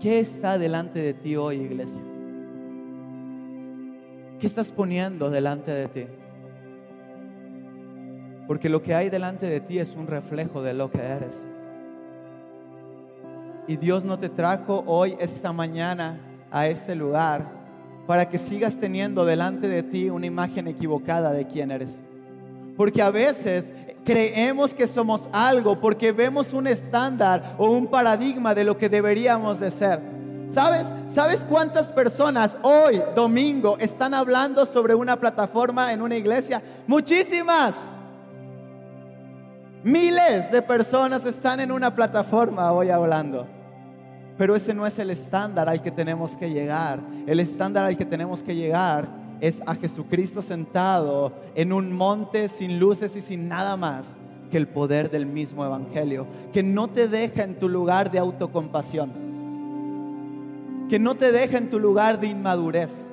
¿Qué 0.00 0.20
está 0.20 0.58
delante 0.58 1.00
de 1.00 1.14
ti 1.14 1.34
hoy, 1.34 1.56
iglesia? 1.62 2.07
¿Qué 4.38 4.46
estás 4.46 4.70
poniendo 4.70 5.30
delante 5.30 5.72
de 5.72 5.88
ti? 5.88 6.06
Porque 8.46 8.68
lo 8.68 8.82
que 8.82 8.94
hay 8.94 9.10
delante 9.10 9.46
de 9.46 9.60
ti 9.60 9.78
es 9.78 9.94
un 9.94 10.06
reflejo 10.06 10.62
de 10.62 10.74
lo 10.74 10.90
que 10.90 11.00
eres. 11.00 11.46
Y 13.66 13.76
Dios 13.76 14.04
no 14.04 14.18
te 14.18 14.28
trajo 14.28 14.84
hoy, 14.86 15.16
esta 15.18 15.52
mañana, 15.52 16.20
a 16.50 16.66
este 16.66 16.94
lugar 16.94 17.58
para 18.06 18.26
que 18.26 18.38
sigas 18.38 18.74
teniendo 18.76 19.26
delante 19.26 19.68
de 19.68 19.82
ti 19.82 20.08
una 20.08 20.24
imagen 20.24 20.66
equivocada 20.66 21.30
de 21.30 21.46
quién 21.46 21.70
eres. 21.70 22.00
Porque 22.74 23.02
a 23.02 23.10
veces 23.10 23.74
creemos 24.02 24.72
que 24.72 24.86
somos 24.86 25.28
algo 25.30 25.78
porque 25.78 26.12
vemos 26.12 26.54
un 26.54 26.68
estándar 26.68 27.54
o 27.58 27.70
un 27.70 27.86
paradigma 27.86 28.54
de 28.54 28.64
lo 28.64 28.78
que 28.78 28.88
deberíamos 28.88 29.60
de 29.60 29.70
ser. 29.70 30.17
¿Sabes? 30.48 30.86
¿Sabes 31.08 31.44
cuántas 31.48 31.92
personas 31.92 32.56
hoy, 32.62 33.02
domingo, 33.14 33.76
están 33.78 34.14
hablando 34.14 34.64
sobre 34.64 34.94
una 34.94 35.20
plataforma 35.20 35.92
en 35.92 36.00
una 36.00 36.16
iglesia? 36.16 36.62
Muchísimas. 36.86 37.76
Miles 39.84 40.50
de 40.50 40.62
personas 40.62 41.24
están 41.26 41.60
en 41.60 41.70
una 41.70 41.94
plataforma 41.94 42.72
hoy 42.72 42.88
hablando. 42.88 43.46
Pero 44.38 44.56
ese 44.56 44.72
no 44.72 44.86
es 44.86 44.98
el 44.98 45.10
estándar 45.10 45.68
al 45.68 45.82
que 45.82 45.90
tenemos 45.90 46.36
que 46.36 46.50
llegar. 46.50 47.00
El 47.26 47.40
estándar 47.40 47.84
al 47.84 47.98
que 47.98 48.06
tenemos 48.06 48.42
que 48.42 48.54
llegar 48.54 49.06
es 49.40 49.62
a 49.66 49.74
Jesucristo 49.74 50.40
sentado 50.40 51.32
en 51.54 51.74
un 51.74 51.92
monte 51.92 52.48
sin 52.48 52.80
luces 52.80 53.14
y 53.16 53.20
sin 53.20 53.48
nada 53.48 53.76
más 53.76 54.16
que 54.50 54.56
el 54.56 54.66
poder 54.66 55.10
del 55.10 55.26
mismo 55.26 55.64
Evangelio, 55.64 56.26
que 56.52 56.62
no 56.62 56.88
te 56.88 57.06
deja 57.06 57.42
en 57.42 57.58
tu 57.58 57.68
lugar 57.68 58.10
de 58.10 58.18
autocompasión, 58.18 59.27
que 60.88 60.98
no 60.98 61.16
te 61.16 61.32
deja 61.32 61.58
en 61.58 61.70
tu 61.70 61.78
lugar 61.78 62.18
de 62.18 62.28
inmadurez, 62.28 63.08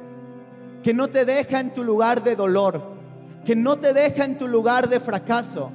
que 0.83 0.93
no 0.93 1.09
te 1.09 1.25
deja 1.25 1.59
en 1.59 1.73
tu 1.73 1.83
lugar 1.83 2.23
de 2.23 2.35
dolor, 2.35 2.95
que 3.43 3.55
no 3.55 3.77
te 3.77 3.93
deja 3.93 4.25
en 4.25 4.37
tu 4.37 4.47
lugar 4.47 4.87
de 4.89 4.99
fracaso, 4.99 5.71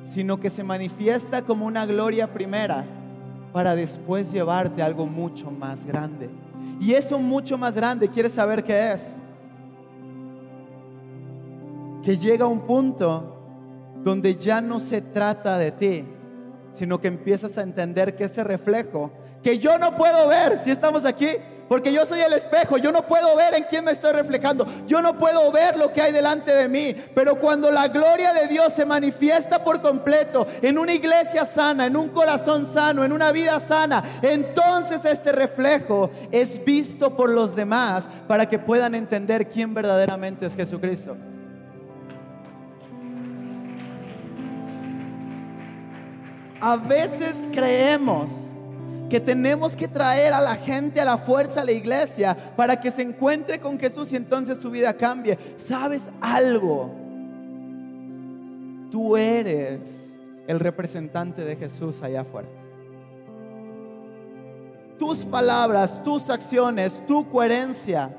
sino 0.00 0.40
que 0.40 0.50
se 0.50 0.64
manifiesta 0.64 1.42
como 1.42 1.66
una 1.66 1.86
gloria 1.86 2.32
primera 2.32 2.84
para 3.52 3.74
después 3.74 4.32
llevarte 4.32 4.82
algo 4.82 5.06
mucho 5.06 5.50
más 5.50 5.84
grande. 5.84 6.30
Y 6.80 6.94
eso 6.94 7.18
mucho 7.18 7.56
más 7.56 7.74
grande, 7.74 8.08
¿quieres 8.08 8.32
saber 8.32 8.64
qué 8.64 8.92
es? 8.92 9.14
Que 12.02 12.16
llega 12.16 12.46
un 12.46 12.60
punto 12.60 13.38
donde 14.02 14.34
ya 14.34 14.60
no 14.60 14.80
se 14.80 15.00
trata 15.00 15.58
de 15.58 15.70
ti, 15.70 16.04
sino 16.72 17.00
que 17.00 17.08
empiezas 17.08 17.56
a 17.58 17.62
entender 17.62 18.16
que 18.16 18.24
ese 18.24 18.42
reflejo, 18.42 19.12
que 19.42 19.58
yo 19.58 19.78
no 19.78 19.96
puedo 19.96 20.28
ver, 20.28 20.60
si 20.62 20.70
estamos 20.70 21.04
aquí, 21.04 21.28
porque 21.68 21.90
yo 21.90 22.04
soy 22.04 22.20
el 22.20 22.34
espejo, 22.34 22.76
yo 22.76 22.92
no 22.92 23.06
puedo 23.06 23.34
ver 23.34 23.54
en 23.54 23.64
quién 23.64 23.84
me 23.84 23.92
estoy 23.92 24.12
reflejando, 24.12 24.66
yo 24.86 25.00
no 25.00 25.16
puedo 25.16 25.50
ver 25.50 25.78
lo 25.78 25.90
que 25.90 26.02
hay 26.02 26.12
delante 26.12 26.52
de 26.52 26.68
mí, 26.68 26.94
pero 27.14 27.38
cuando 27.38 27.70
la 27.70 27.88
gloria 27.88 28.34
de 28.34 28.46
Dios 28.46 28.74
se 28.74 28.84
manifiesta 28.84 29.64
por 29.64 29.80
completo 29.80 30.46
en 30.60 30.76
una 30.76 30.92
iglesia 30.92 31.46
sana, 31.46 31.86
en 31.86 31.96
un 31.96 32.10
corazón 32.10 32.66
sano, 32.66 33.04
en 33.04 33.12
una 33.12 33.32
vida 33.32 33.58
sana, 33.58 34.04
entonces 34.20 35.00
este 35.04 35.32
reflejo 35.32 36.10
es 36.30 36.62
visto 36.62 37.16
por 37.16 37.30
los 37.30 37.56
demás 37.56 38.04
para 38.28 38.46
que 38.46 38.58
puedan 38.58 38.94
entender 38.94 39.48
quién 39.48 39.72
verdaderamente 39.72 40.44
es 40.44 40.54
Jesucristo. 40.54 41.16
A 46.60 46.76
veces 46.76 47.34
creemos 47.50 48.30
que 49.12 49.20
tenemos 49.20 49.76
que 49.76 49.88
traer 49.88 50.32
a 50.32 50.40
la 50.40 50.56
gente 50.56 50.98
a 50.98 51.04
la 51.04 51.18
fuerza 51.18 51.60
a 51.60 51.64
la 51.66 51.72
iglesia 51.72 52.34
para 52.56 52.80
que 52.80 52.90
se 52.90 53.02
encuentre 53.02 53.60
con 53.60 53.78
Jesús 53.78 54.10
y 54.10 54.16
entonces 54.16 54.56
su 54.56 54.70
vida 54.70 54.94
cambie. 54.94 55.36
¿Sabes 55.58 56.04
algo? 56.18 56.90
Tú 58.90 59.18
eres 59.18 60.16
el 60.46 60.58
representante 60.58 61.44
de 61.44 61.56
Jesús 61.56 62.02
allá 62.02 62.22
afuera. 62.22 62.48
Tus 64.98 65.26
palabras, 65.26 66.02
tus 66.02 66.30
acciones, 66.30 67.06
tu 67.06 67.28
coherencia 67.28 68.16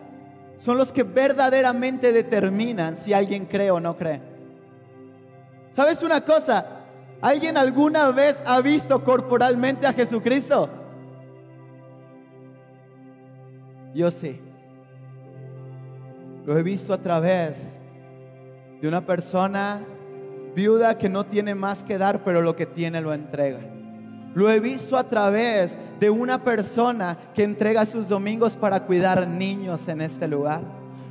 son 0.59 0.77
los 0.77 0.91
que 0.91 1.01
verdaderamente 1.01 2.13
determinan 2.13 2.97
si 2.99 3.13
alguien 3.13 3.47
cree 3.47 3.71
o 3.71 3.79
no 3.79 3.97
cree. 3.97 4.21
¿Sabes 5.71 6.03
una 6.03 6.21
cosa? 6.21 6.67
¿Alguien 7.19 7.57
alguna 7.57 8.11
vez 8.11 8.43
ha 8.45 8.61
visto 8.61 9.03
corporalmente 9.03 9.87
a 9.87 9.93
Jesucristo? 9.93 10.82
Yo 13.93 14.09
sí. 14.11 14.39
Lo 16.45 16.57
he 16.57 16.63
visto 16.63 16.93
a 16.93 16.97
través 16.97 17.79
de 18.81 18.87
una 18.87 19.05
persona 19.05 19.81
viuda 20.55 20.97
que 20.97 21.09
no 21.09 21.25
tiene 21.25 21.55
más 21.55 21.83
que 21.83 21.97
dar, 21.97 22.23
pero 22.23 22.41
lo 22.41 22.55
que 22.55 22.65
tiene 22.65 23.01
lo 23.01 23.13
entrega. 23.13 23.59
Lo 24.33 24.49
he 24.49 24.59
visto 24.59 24.97
a 24.97 25.07
través 25.07 25.77
de 25.99 26.09
una 26.09 26.43
persona 26.43 27.17
que 27.33 27.43
entrega 27.43 27.85
sus 27.85 28.09
domingos 28.09 28.55
para 28.55 28.81
cuidar 28.85 29.27
niños 29.27 29.87
en 29.87 30.01
este 30.01 30.27
lugar. 30.27 30.61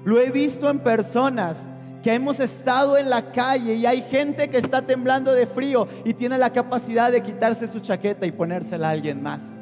Lo 0.05 0.21
he 0.21 0.31
visto 0.31 0.69
en 0.69 0.81
personas 0.81 1.69
que 2.03 2.13
hemos 2.13 2.41
estado 2.41 2.99
en 2.99 3.09
la 3.09 3.31
calle 3.31 3.75
y 3.75 3.87
hay 3.87 4.03
gente 4.03 4.51
que 4.51 4.59
está 4.59 4.83
temblando 4.83 5.33
de 5.33 5.47
frío 5.47 5.87
y 6.05 6.15
tiene 6.15 6.37
la 6.37 6.51
capacidad 6.51 7.13
de 7.13 7.23
quitarse 7.23 7.69
su 7.69 7.79
chaqueta 7.79 8.27
y 8.27 8.33
ponérsela 8.33 8.89
a 8.89 8.91
alguien 8.91 9.23
más. 9.23 9.57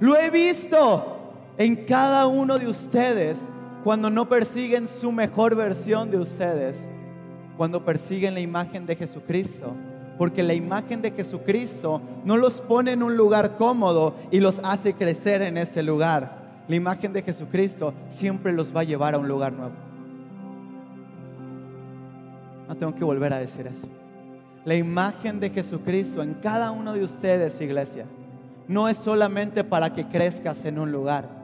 Lo 0.00 0.18
he 0.18 0.30
visto 0.30 1.13
en 1.56 1.76
cada 1.86 2.26
uno 2.26 2.58
de 2.58 2.68
ustedes 2.68 3.48
cuando 3.84 4.10
no 4.10 4.28
persiguen 4.28 4.88
su 4.88 5.12
mejor 5.12 5.54
versión 5.54 6.10
de 6.10 6.18
ustedes, 6.18 6.88
cuando 7.56 7.84
persiguen 7.84 8.34
la 8.34 8.40
imagen 8.40 8.86
de 8.86 8.96
Jesucristo. 8.96 9.74
Porque 10.16 10.42
la 10.42 10.54
imagen 10.54 11.02
de 11.02 11.10
Jesucristo 11.10 12.00
no 12.24 12.36
los 12.36 12.60
pone 12.60 12.92
en 12.92 13.02
un 13.02 13.16
lugar 13.16 13.56
cómodo 13.56 14.14
y 14.30 14.40
los 14.40 14.60
hace 14.62 14.94
crecer 14.94 15.42
en 15.42 15.58
ese 15.58 15.82
lugar. 15.82 16.62
La 16.68 16.76
imagen 16.76 17.12
de 17.12 17.22
Jesucristo 17.22 17.92
siempre 18.08 18.52
los 18.52 18.74
va 18.74 18.80
a 18.80 18.84
llevar 18.84 19.14
a 19.14 19.18
un 19.18 19.28
lugar 19.28 19.52
nuevo. 19.52 19.74
No 22.68 22.76
tengo 22.76 22.94
que 22.94 23.04
volver 23.04 23.32
a 23.32 23.38
decir 23.38 23.66
eso. 23.66 23.88
La 24.64 24.76
imagen 24.76 25.40
de 25.40 25.50
Jesucristo 25.50 26.22
en 26.22 26.34
cada 26.34 26.70
uno 26.70 26.94
de 26.94 27.04
ustedes, 27.04 27.60
iglesia, 27.60 28.06
no 28.66 28.88
es 28.88 28.96
solamente 28.96 29.62
para 29.62 29.92
que 29.92 30.06
crezcas 30.06 30.64
en 30.64 30.78
un 30.78 30.90
lugar 30.90 31.43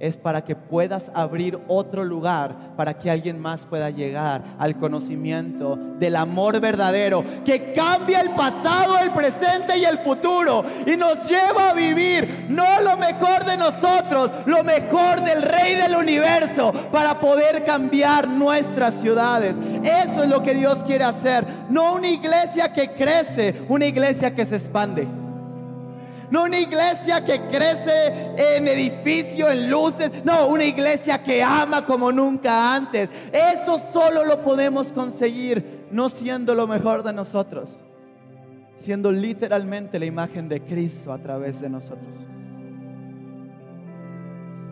es 0.00 0.16
para 0.16 0.44
que 0.44 0.54
puedas 0.54 1.10
abrir 1.14 1.58
otro 1.68 2.04
lugar 2.04 2.54
para 2.76 2.94
que 2.94 3.10
alguien 3.10 3.38
más 3.38 3.64
pueda 3.64 3.90
llegar 3.90 4.42
al 4.58 4.76
conocimiento 4.76 5.76
del 5.98 6.16
amor 6.16 6.60
verdadero 6.60 7.24
que 7.44 7.72
cambia 7.72 8.20
el 8.20 8.30
pasado, 8.30 8.98
el 8.98 9.10
presente 9.10 9.76
y 9.78 9.84
el 9.84 9.98
futuro 9.98 10.64
y 10.86 10.96
nos 10.96 11.28
lleva 11.28 11.70
a 11.70 11.74
vivir 11.74 12.46
no 12.48 12.80
lo 12.80 12.96
mejor 12.96 13.44
de 13.44 13.56
nosotros, 13.56 14.30
lo 14.46 14.62
mejor 14.64 15.22
del 15.22 15.42
Rey 15.42 15.74
del 15.74 15.96
universo 15.96 16.72
para 16.92 17.20
poder 17.20 17.64
cambiar 17.64 18.28
nuestras 18.28 18.94
ciudades. 18.94 19.56
Eso 19.82 20.22
es 20.22 20.28
lo 20.28 20.42
que 20.42 20.54
Dios 20.54 20.82
quiere 20.84 21.04
hacer, 21.04 21.44
no 21.68 21.94
una 21.94 22.08
iglesia 22.08 22.72
que 22.72 22.92
crece, 22.92 23.62
una 23.68 23.86
iglesia 23.86 24.34
que 24.34 24.46
se 24.46 24.56
expande. 24.56 25.27
No 26.30 26.44
una 26.44 26.58
iglesia 26.58 27.24
que 27.24 27.40
crece 27.48 28.34
en 28.36 28.68
edificio, 28.68 29.50
en 29.50 29.70
luces. 29.70 30.10
No, 30.24 30.48
una 30.48 30.64
iglesia 30.64 31.22
que 31.22 31.42
ama 31.42 31.86
como 31.86 32.12
nunca 32.12 32.74
antes. 32.74 33.10
Eso 33.32 33.80
solo 33.92 34.24
lo 34.24 34.42
podemos 34.42 34.92
conseguir 34.92 35.86
no 35.90 36.08
siendo 36.08 36.54
lo 36.54 36.66
mejor 36.66 37.02
de 37.02 37.12
nosotros, 37.12 37.84
siendo 38.76 39.10
literalmente 39.10 39.98
la 39.98 40.04
imagen 40.04 40.48
de 40.48 40.60
Cristo 40.60 41.12
a 41.12 41.18
través 41.18 41.60
de 41.60 41.70
nosotros. 41.70 42.26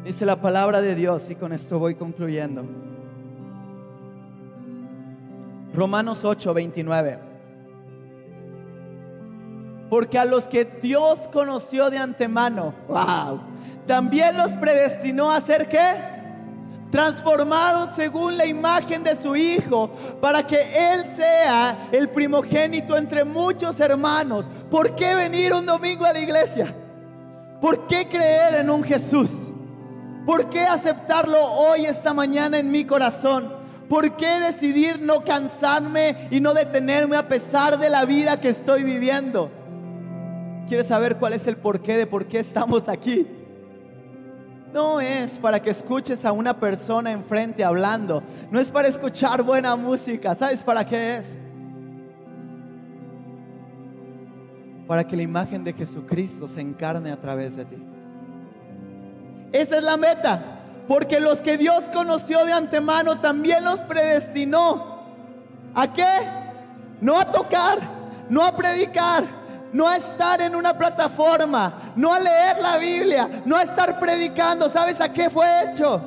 Dice 0.04 0.24
la 0.26 0.40
palabra 0.40 0.82
de 0.82 0.94
Dios 0.94 1.30
y 1.30 1.34
con 1.34 1.52
esto 1.52 1.78
voy 1.78 1.94
concluyendo. 1.94 2.64
Romanos 5.74 6.24
8, 6.24 6.54
29. 6.54 7.25
Porque 9.88 10.18
a 10.18 10.24
los 10.24 10.48
que 10.48 10.64
Dios 10.64 11.28
conoció 11.32 11.90
de 11.90 11.98
antemano, 11.98 12.74
wow, 12.88 13.40
también 13.86 14.36
los 14.36 14.52
predestinó 14.52 15.30
a 15.30 15.40
ser 15.40 15.68
qué? 15.68 16.16
Transformados 16.90 17.94
según 17.94 18.36
la 18.36 18.46
imagen 18.46 19.04
de 19.04 19.16
su 19.16 19.36
Hijo, 19.36 19.90
para 20.20 20.44
que 20.44 20.56
Él 20.56 21.04
sea 21.14 21.88
el 21.92 22.08
primogénito 22.08 22.96
entre 22.96 23.24
muchos 23.24 23.78
hermanos. 23.80 24.48
¿Por 24.70 24.94
qué 24.96 25.14
venir 25.14 25.52
un 25.52 25.66
domingo 25.66 26.04
a 26.04 26.12
la 26.12 26.18
iglesia? 26.18 26.74
¿Por 27.60 27.86
qué 27.86 28.08
creer 28.08 28.56
en 28.56 28.70
un 28.70 28.82
Jesús? 28.82 29.30
¿Por 30.24 30.48
qué 30.48 30.62
aceptarlo 30.64 31.40
hoy, 31.40 31.86
esta 31.86 32.12
mañana 32.12 32.58
en 32.58 32.70
mi 32.70 32.84
corazón? 32.84 33.54
¿Por 33.88 34.16
qué 34.16 34.40
decidir 34.40 35.00
no 35.00 35.24
cansarme 35.24 36.28
y 36.32 36.40
no 36.40 36.52
detenerme 36.54 37.16
a 37.16 37.28
pesar 37.28 37.78
de 37.78 37.88
la 37.88 38.04
vida 38.04 38.40
que 38.40 38.48
estoy 38.48 38.82
viviendo? 38.82 39.50
¿Quieres 40.66 40.86
saber 40.86 41.16
cuál 41.16 41.32
es 41.32 41.46
el 41.46 41.56
porqué 41.56 41.96
de 41.96 42.06
por 42.06 42.26
qué 42.26 42.40
estamos 42.40 42.88
aquí? 42.88 43.26
No 44.72 45.00
es 45.00 45.38
para 45.38 45.62
que 45.62 45.70
escuches 45.70 46.24
a 46.24 46.32
una 46.32 46.58
persona 46.58 47.12
enfrente 47.12 47.64
hablando. 47.64 48.22
No 48.50 48.58
es 48.58 48.70
para 48.70 48.88
escuchar 48.88 49.42
buena 49.42 49.76
música. 49.76 50.34
¿Sabes 50.34 50.64
para 50.64 50.84
qué 50.84 51.16
es? 51.16 51.38
Para 54.86 55.06
que 55.06 55.16
la 55.16 55.22
imagen 55.22 55.64
de 55.64 55.72
Jesucristo 55.72 56.48
se 56.48 56.60
encarne 56.60 57.10
a 57.10 57.20
través 57.20 57.56
de 57.56 57.64
ti. 57.64 57.82
Esa 59.52 59.76
es 59.76 59.82
la 59.84 59.96
meta. 59.96 60.60
Porque 60.88 61.20
los 61.20 61.40
que 61.40 61.56
Dios 61.56 61.84
conoció 61.92 62.44
de 62.44 62.52
antemano 62.52 63.20
también 63.20 63.64
los 63.64 63.80
predestinó. 63.80 64.96
¿A 65.74 65.92
qué? 65.92 66.04
No 67.00 67.18
a 67.18 67.24
tocar, 67.30 67.78
no 68.28 68.44
a 68.44 68.54
predicar, 68.56 69.24
no 69.72 69.88
a 69.88 69.96
estar 69.96 70.40
en 70.40 70.54
una 70.54 70.76
plataforma, 70.76 71.92
no 71.96 72.12
a 72.12 72.18
leer 72.18 72.58
la 72.60 72.78
Biblia, 72.78 73.42
no 73.44 73.56
a 73.56 73.62
estar 73.62 73.98
predicando. 73.98 74.68
¿Sabes 74.68 75.00
a 75.00 75.12
qué 75.12 75.28
fue 75.30 75.46
hecho? 75.64 76.00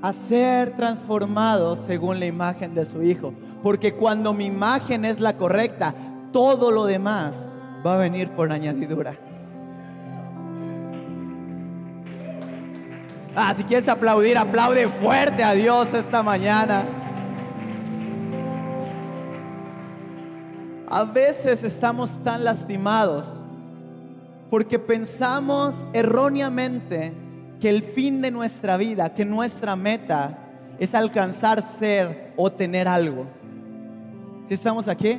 A 0.00 0.12
ser 0.12 0.76
transformado 0.76 1.76
según 1.76 2.18
la 2.18 2.26
imagen 2.26 2.74
de 2.74 2.84
su 2.86 3.02
Hijo. 3.02 3.32
Porque 3.62 3.94
cuando 3.94 4.32
mi 4.32 4.46
imagen 4.46 5.04
es 5.04 5.20
la 5.20 5.36
correcta, 5.36 5.94
todo 6.32 6.70
lo 6.70 6.86
demás 6.86 7.50
va 7.86 7.94
a 7.94 7.98
venir 7.98 8.30
por 8.30 8.50
añadidura. 8.50 9.16
Ah, 13.34 13.54
si 13.54 13.64
quieres 13.64 13.88
aplaudir, 13.88 14.36
aplaude 14.36 14.88
fuerte 14.88 15.42
a 15.42 15.52
Dios 15.54 15.94
esta 15.94 16.22
mañana. 16.22 16.84
A 20.92 21.04
veces 21.04 21.62
estamos 21.62 22.22
tan 22.22 22.44
lastimados 22.44 23.24
porque 24.50 24.78
pensamos 24.78 25.86
erróneamente 25.94 27.14
que 27.58 27.70
el 27.70 27.82
fin 27.82 28.20
de 28.20 28.30
nuestra 28.30 28.76
vida, 28.76 29.14
que 29.14 29.24
nuestra 29.24 29.74
meta 29.74 30.38
es 30.78 30.94
alcanzar 30.94 31.64
ser 31.78 32.34
o 32.36 32.52
tener 32.52 32.88
algo. 32.88 33.24
¿Qué 34.46 34.52
estamos 34.52 34.86
aquí? 34.86 35.18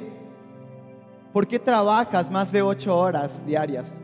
¿Por 1.34 1.48
qué 1.48 1.58
trabajas 1.58 2.30
más 2.30 2.52
de 2.52 2.62
ocho 2.62 2.96
horas 2.96 3.44
diarias? 3.44 3.96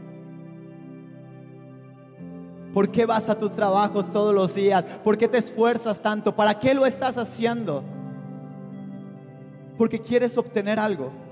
¿Por 2.73 2.89
qué 2.89 3.05
vas 3.05 3.29
a 3.29 3.38
tus 3.38 3.51
trabajos 3.51 4.12
todos 4.12 4.34
los 4.34 4.55
días? 4.55 4.84
¿Por 5.03 5.19
qué 5.19 5.27
te 5.27 5.38
esfuerzas 5.38 6.01
tanto? 6.01 6.36
¿Para 6.36 6.58
qué 6.58 6.73
lo 6.73 6.88
estás 6.88 7.15
haciendo? 7.15 7.84
Porque 9.77 9.99
quieres 9.99 10.36
obtener 10.36 10.79
algo. 10.79 11.29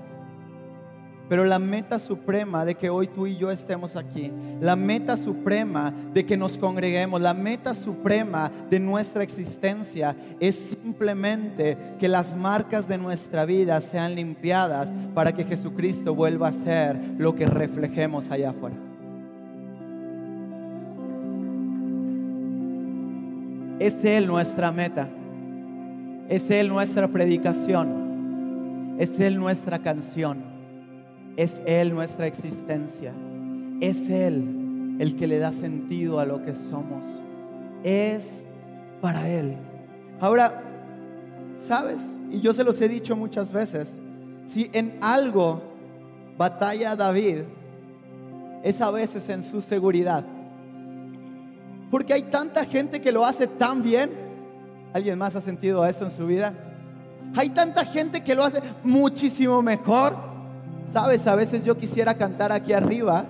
Pero 1.28 1.44
la 1.44 1.58
meta 1.58 1.98
suprema 1.98 2.64
de 2.64 2.74
que 2.74 2.88
hoy 2.88 3.06
tú 3.06 3.26
y 3.26 3.36
yo 3.36 3.50
estemos 3.50 3.96
aquí, 3.96 4.32
la 4.60 4.76
meta 4.76 5.16
suprema 5.16 5.92
de 6.14 6.24
que 6.24 6.38
nos 6.38 6.56
congreguemos, 6.56 7.20
la 7.20 7.34
meta 7.34 7.74
suprema 7.74 8.50
de 8.70 8.80
nuestra 8.80 9.22
existencia 9.22 10.16
es 10.40 10.76
simplemente 10.82 11.76
que 11.98 12.08
las 12.08 12.34
marcas 12.34 12.88
de 12.88 12.96
nuestra 12.96 13.44
vida 13.44 13.80
sean 13.82 14.14
limpiadas 14.14 14.90
para 15.14 15.32
que 15.32 15.44
Jesucristo 15.44 16.14
vuelva 16.14 16.48
a 16.48 16.52
ser 16.52 16.98
lo 17.18 17.34
que 17.34 17.46
reflejemos 17.46 18.30
allá 18.30 18.50
afuera. 18.50 18.76
Es 23.78 24.02
Él 24.02 24.26
nuestra 24.26 24.72
meta. 24.72 25.08
Es 26.28 26.50
Él 26.50 26.68
nuestra 26.68 27.06
predicación. 27.08 28.96
Es 28.98 29.20
Él 29.20 29.38
nuestra 29.38 29.78
canción. 29.78 30.47
Es 31.38 31.62
Él 31.66 31.94
nuestra 31.94 32.26
existencia. 32.26 33.14
Es 33.80 34.08
Él 34.10 34.96
el 34.98 35.14
que 35.14 35.28
le 35.28 35.38
da 35.38 35.52
sentido 35.52 36.18
a 36.18 36.26
lo 36.26 36.42
que 36.44 36.52
somos. 36.52 37.06
Es 37.84 38.44
para 39.00 39.28
Él. 39.28 39.56
Ahora, 40.18 40.60
¿sabes? 41.56 42.00
Y 42.32 42.40
yo 42.40 42.52
se 42.52 42.64
los 42.64 42.80
he 42.80 42.88
dicho 42.88 43.14
muchas 43.14 43.52
veces. 43.52 44.00
Si 44.46 44.68
en 44.72 44.98
algo 45.00 45.62
batalla 46.36 46.96
David, 46.96 47.42
es 48.64 48.80
a 48.80 48.90
veces 48.90 49.28
en 49.28 49.44
su 49.44 49.60
seguridad. 49.60 50.24
Porque 51.88 52.14
hay 52.14 52.22
tanta 52.22 52.64
gente 52.64 53.00
que 53.00 53.12
lo 53.12 53.24
hace 53.24 53.46
tan 53.46 53.84
bien. 53.84 54.10
¿Alguien 54.92 55.16
más 55.16 55.36
ha 55.36 55.40
sentido 55.40 55.86
eso 55.86 56.04
en 56.04 56.10
su 56.10 56.26
vida? 56.26 56.52
Hay 57.36 57.50
tanta 57.50 57.84
gente 57.84 58.24
que 58.24 58.34
lo 58.34 58.42
hace 58.42 58.60
muchísimo 58.82 59.62
mejor. 59.62 60.27
Sabes, 60.90 61.26
a 61.26 61.34
veces 61.34 61.62
yo 61.62 61.76
quisiera 61.76 62.14
cantar 62.14 62.50
aquí 62.50 62.72
arriba. 62.72 63.26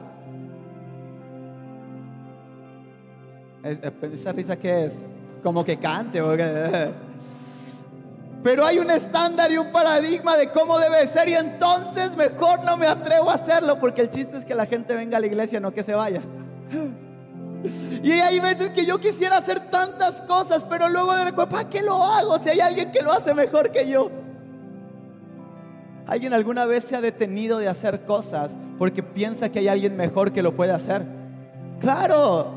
¿Esa 3.65 4.33
risa 4.33 4.57
qué 4.57 4.87
es? 4.87 5.03
Como 5.43 5.65
que 5.65 5.77
cante. 5.77 6.23
Pero 8.45 8.65
hay 8.65 8.79
un 8.79 8.91
estándar 8.91 9.51
y 9.51 9.59
un 9.59 9.73
paradigma 9.73 10.37
de 10.37 10.51
cómo 10.51 10.79
debe 10.79 11.05
ser 11.09 11.29
y 11.29 11.35
entonces 11.35 12.17
mejor 12.17 12.65
no 12.65 12.77
me 12.77 12.87
atrevo 12.87 13.31
a 13.31 13.35
hacerlo 13.35 13.81
porque 13.81 14.03
el 14.03 14.11
chiste 14.11 14.39
es 14.39 14.45
que 14.45 14.55
la 14.55 14.67
gente 14.67 14.95
venga 14.95 15.17
a 15.17 15.21
la 15.21 15.27
iglesia, 15.27 15.59
no 15.59 15.73
que 15.73 15.83
se 15.83 15.95
vaya. 15.95 16.23
Y 18.05 18.13
hay 18.13 18.39
veces 18.39 18.71
que 18.71 18.87
yo 18.87 18.99
quisiera 18.99 19.39
hacer 19.39 19.69
tantas 19.69 20.21
cosas, 20.23 20.65
pero 20.65 20.89
luego 20.89 21.13
de 21.13 21.25
repente, 21.25 21.51
¿para 21.51 21.69
qué 21.69 21.83
lo 21.83 22.05
hago 22.05 22.39
si 22.39 22.51
hay 22.51 22.61
alguien 22.61 22.93
que 22.93 23.03
lo 23.03 23.13
hace 23.13 23.35
mejor 23.35 23.73
que 23.73 23.89
yo? 23.89 24.13
¿Alguien 26.09 26.33
alguna 26.33 26.65
vez 26.65 26.85
se 26.85 26.97
ha 26.97 27.03
detenido 27.03 27.59
de 27.59 27.69
hacer 27.69 28.07
cosas 28.07 28.57
porque 28.79 29.03
piensa 29.03 29.51
que 29.51 29.59
hay 29.59 29.69
alguien 29.69 29.95
mejor 29.95 30.33
que 30.33 30.43
lo 30.43 30.57
puede 30.57 30.73
hacer? 30.73 31.05
Claro. 31.81 32.55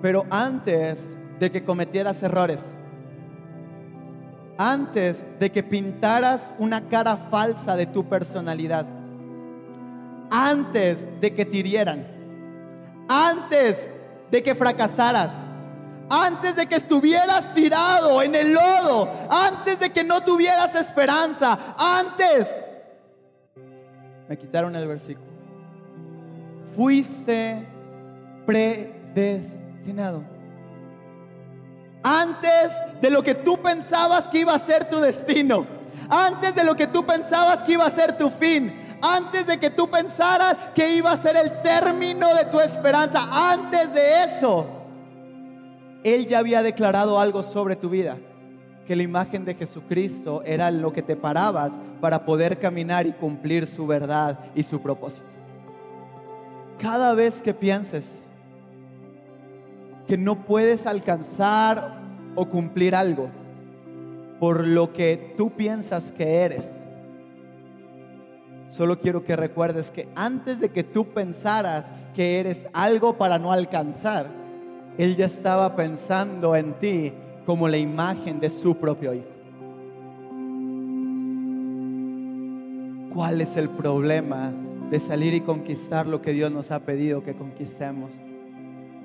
Pero 0.00 0.24
antes 0.30 1.16
de 1.40 1.50
que 1.50 1.64
cometieras 1.64 2.22
errores, 2.22 2.72
antes 4.56 5.24
de 5.40 5.50
que 5.50 5.64
pintaras 5.64 6.46
una 6.60 6.80
cara 6.88 7.16
falsa 7.16 7.74
de 7.74 7.86
tu 7.86 8.08
personalidad, 8.08 8.86
antes 10.30 11.08
de 11.20 11.34
que 11.34 11.44
te 11.44 11.56
hirieran, 11.56 12.06
antes 13.08 13.90
de 14.30 14.42
que 14.44 14.54
fracasaras, 14.54 15.32
antes 16.10 16.56
de 16.56 16.66
que 16.66 16.76
estuvieras 16.76 17.54
tirado 17.54 18.22
en 18.22 18.34
el 18.34 18.52
lodo, 18.52 19.10
antes 19.30 19.78
de 19.78 19.90
que 19.90 20.04
no 20.04 20.22
tuvieras 20.22 20.74
esperanza, 20.74 21.58
antes. 21.78 22.46
Me 24.28 24.36
quitaron 24.36 24.74
el 24.76 24.86
versículo. 24.86 25.28
Fuiste 26.76 27.66
predestinado. 28.46 30.22
Antes 32.02 32.72
de 33.00 33.10
lo 33.10 33.22
que 33.22 33.34
tú 33.34 33.60
pensabas 33.60 34.28
que 34.28 34.40
iba 34.40 34.54
a 34.54 34.58
ser 34.58 34.88
tu 34.88 35.00
destino. 35.00 35.66
Antes 36.08 36.54
de 36.54 36.64
lo 36.64 36.76
que 36.76 36.86
tú 36.86 37.04
pensabas 37.04 37.62
que 37.62 37.72
iba 37.72 37.86
a 37.86 37.90
ser 37.90 38.16
tu 38.16 38.30
fin 38.30 38.88
antes 39.02 39.46
de 39.46 39.58
que 39.58 39.70
tú 39.70 39.88
pensaras 39.88 40.56
que 40.74 40.94
iba 40.94 41.12
a 41.12 41.16
ser 41.16 41.36
el 41.36 41.62
término 41.62 42.34
de 42.34 42.46
tu 42.46 42.60
esperanza, 42.60 43.28
antes 43.30 43.92
de 43.92 44.24
eso, 44.24 44.66
Él 46.04 46.26
ya 46.26 46.38
había 46.38 46.62
declarado 46.62 47.18
algo 47.20 47.42
sobre 47.42 47.76
tu 47.76 47.90
vida, 47.90 48.16
que 48.86 48.96
la 48.96 49.02
imagen 49.02 49.44
de 49.44 49.54
Jesucristo 49.54 50.42
era 50.44 50.70
lo 50.70 50.92
que 50.92 51.02
te 51.02 51.16
parabas 51.16 51.80
para 52.00 52.24
poder 52.24 52.58
caminar 52.58 53.06
y 53.06 53.12
cumplir 53.12 53.66
su 53.66 53.86
verdad 53.86 54.38
y 54.54 54.64
su 54.64 54.80
propósito. 54.80 55.26
Cada 56.78 57.14
vez 57.14 57.42
que 57.42 57.52
pienses 57.52 58.26
que 60.06 60.16
no 60.16 60.44
puedes 60.44 60.86
alcanzar 60.86 62.00
o 62.34 62.48
cumplir 62.48 62.94
algo 62.94 63.28
por 64.40 64.66
lo 64.66 64.92
que 64.92 65.34
tú 65.36 65.50
piensas 65.50 66.12
que 66.12 66.36
eres, 66.36 66.78
Solo 68.68 69.00
quiero 69.00 69.24
que 69.24 69.34
recuerdes 69.34 69.90
que 69.90 70.08
antes 70.14 70.60
de 70.60 70.68
que 70.68 70.84
tú 70.84 71.06
pensaras 71.06 71.90
que 72.14 72.38
eres 72.38 72.66
algo 72.74 73.16
para 73.16 73.38
no 73.38 73.50
alcanzar, 73.50 74.28
Él 74.98 75.16
ya 75.16 75.26
estaba 75.26 75.76
pensando 75.76 76.56
en 76.56 76.74
ti 76.74 77.12
como 77.46 77.68
la 77.68 77.78
imagen 77.78 78.40
de 78.40 78.50
su 78.50 78.76
propio 78.76 79.14
Hijo. 79.14 79.28
¿Cuál 83.14 83.40
es 83.40 83.56
el 83.56 83.70
problema 83.70 84.52
de 84.90 85.00
salir 85.00 85.34
y 85.34 85.40
conquistar 85.40 86.06
lo 86.06 86.20
que 86.20 86.32
Dios 86.32 86.50
nos 86.50 86.70
ha 86.72 86.80
pedido 86.80 87.22
que 87.22 87.34
conquistemos? 87.34 88.18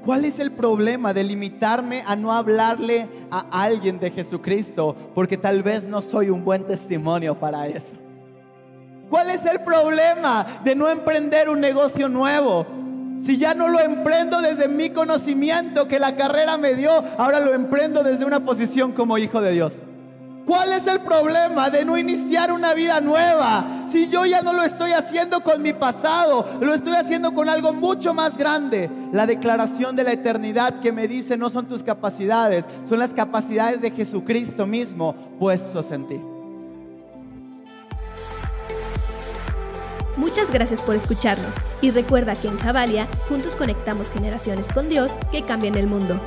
¿Cuál 0.03 0.25
es 0.25 0.39
el 0.39 0.51
problema 0.51 1.13
de 1.13 1.23
limitarme 1.23 2.03
a 2.06 2.15
no 2.15 2.34
hablarle 2.34 3.08
a 3.32 3.63
alguien 3.63 3.99
de 3.99 4.12
Jesucristo? 4.12 4.95
Porque 5.15 5.38
tal 5.38 5.63
vez 5.63 5.88
no 5.88 6.01
soy 6.01 6.29
un 6.29 6.43
buen 6.43 6.65
testimonio 6.65 7.39
para 7.39 7.67
eso. 7.67 7.95
¿Cuál 9.10 9.29
es 9.29 9.45
el 9.45 9.62
problema 9.62 10.62
de 10.63 10.75
no 10.75 10.89
emprender 10.89 11.49
un 11.49 11.62
negocio 11.62 12.10
nuevo? 12.10 12.65
Si 13.25 13.38
ya 13.38 13.53
no 13.53 13.69
lo 13.69 13.79
emprendo 13.79 14.41
desde 14.41 14.67
mi 14.67 14.89
conocimiento 14.89 15.88
que 15.88 15.99
la 15.99 16.15
carrera 16.17 16.57
me 16.57 16.73
dio, 16.75 16.91
ahora 17.17 17.39
lo 17.39 17.53
emprendo 17.53 18.03
desde 18.03 18.25
una 18.25 18.41
posición 18.41 18.91
como 18.91 19.17
hijo 19.17 19.41
de 19.41 19.53
Dios. 19.53 19.73
¿Cuál 20.45 20.73
es 20.73 20.86
el 20.88 20.99
problema 20.99 21.69
de 21.69 21.86
no 21.86 21.97
iniciar 21.97 22.51
una 22.51 22.73
vida 22.73 22.99
nueva? 22.99 23.86
Si 23.89 24.09
yo 24.09 24.25
ya 24.25 24.41
no 24.41 24.51
lo 24.51 24.63
estoy 24.63 24.91
haciendo 24.91 25.41
con 25.41 25.61
mi 25.61 25.71
pasado, 25.71 26.45
lo 26.59 26.74
estoy 26.74 26.95
haciendo 26.95 27.34
con 27.34 27.47
algo 27.47 27.71
mucho 27.71 28.13
más 28.13 28.38
grande. 28.38 28.89
La 29.13 29.26
declaración 29.26 29.95
de 29.95 30.03
la 30.03 30.11
eternidad 30.11 30.82
que 30.82 30.91
me 30.91 31.07
dice 31.07 31.38
no 31.38 31.49
son 31.49 31.67
tus 31.67 31.82
capacidades, 31.82 32.65
son 32.89 32.99
las 32.99 33.13
capacidades 33.13 33.80
de 33.80 33.91
Jesucristo 33.91 34.65
mismo 34.65 35.15
puestos 35.39 35.89
en 35.91 36.07
ti. 36.09 36.32
Muchas 40.16 40.51
gracias 40.51 40.82
por 40.82 40.95
escucharnos 40.95 41.55
y 41.82 41.89
recuerda 41.89 42.36
que 42.36 42.47
en 42.47 42.59
Javalia 42.59 43.07
juntos 43.28 43.55
conectamos 43.55 44.11
generaciones 44.11 44.70
con 44.70 44.88
Dios 44.88 45.14
que 45.32 45.43
cambian 45.43 45.76
el 45.76 45.88
mundo. 45.88 46.22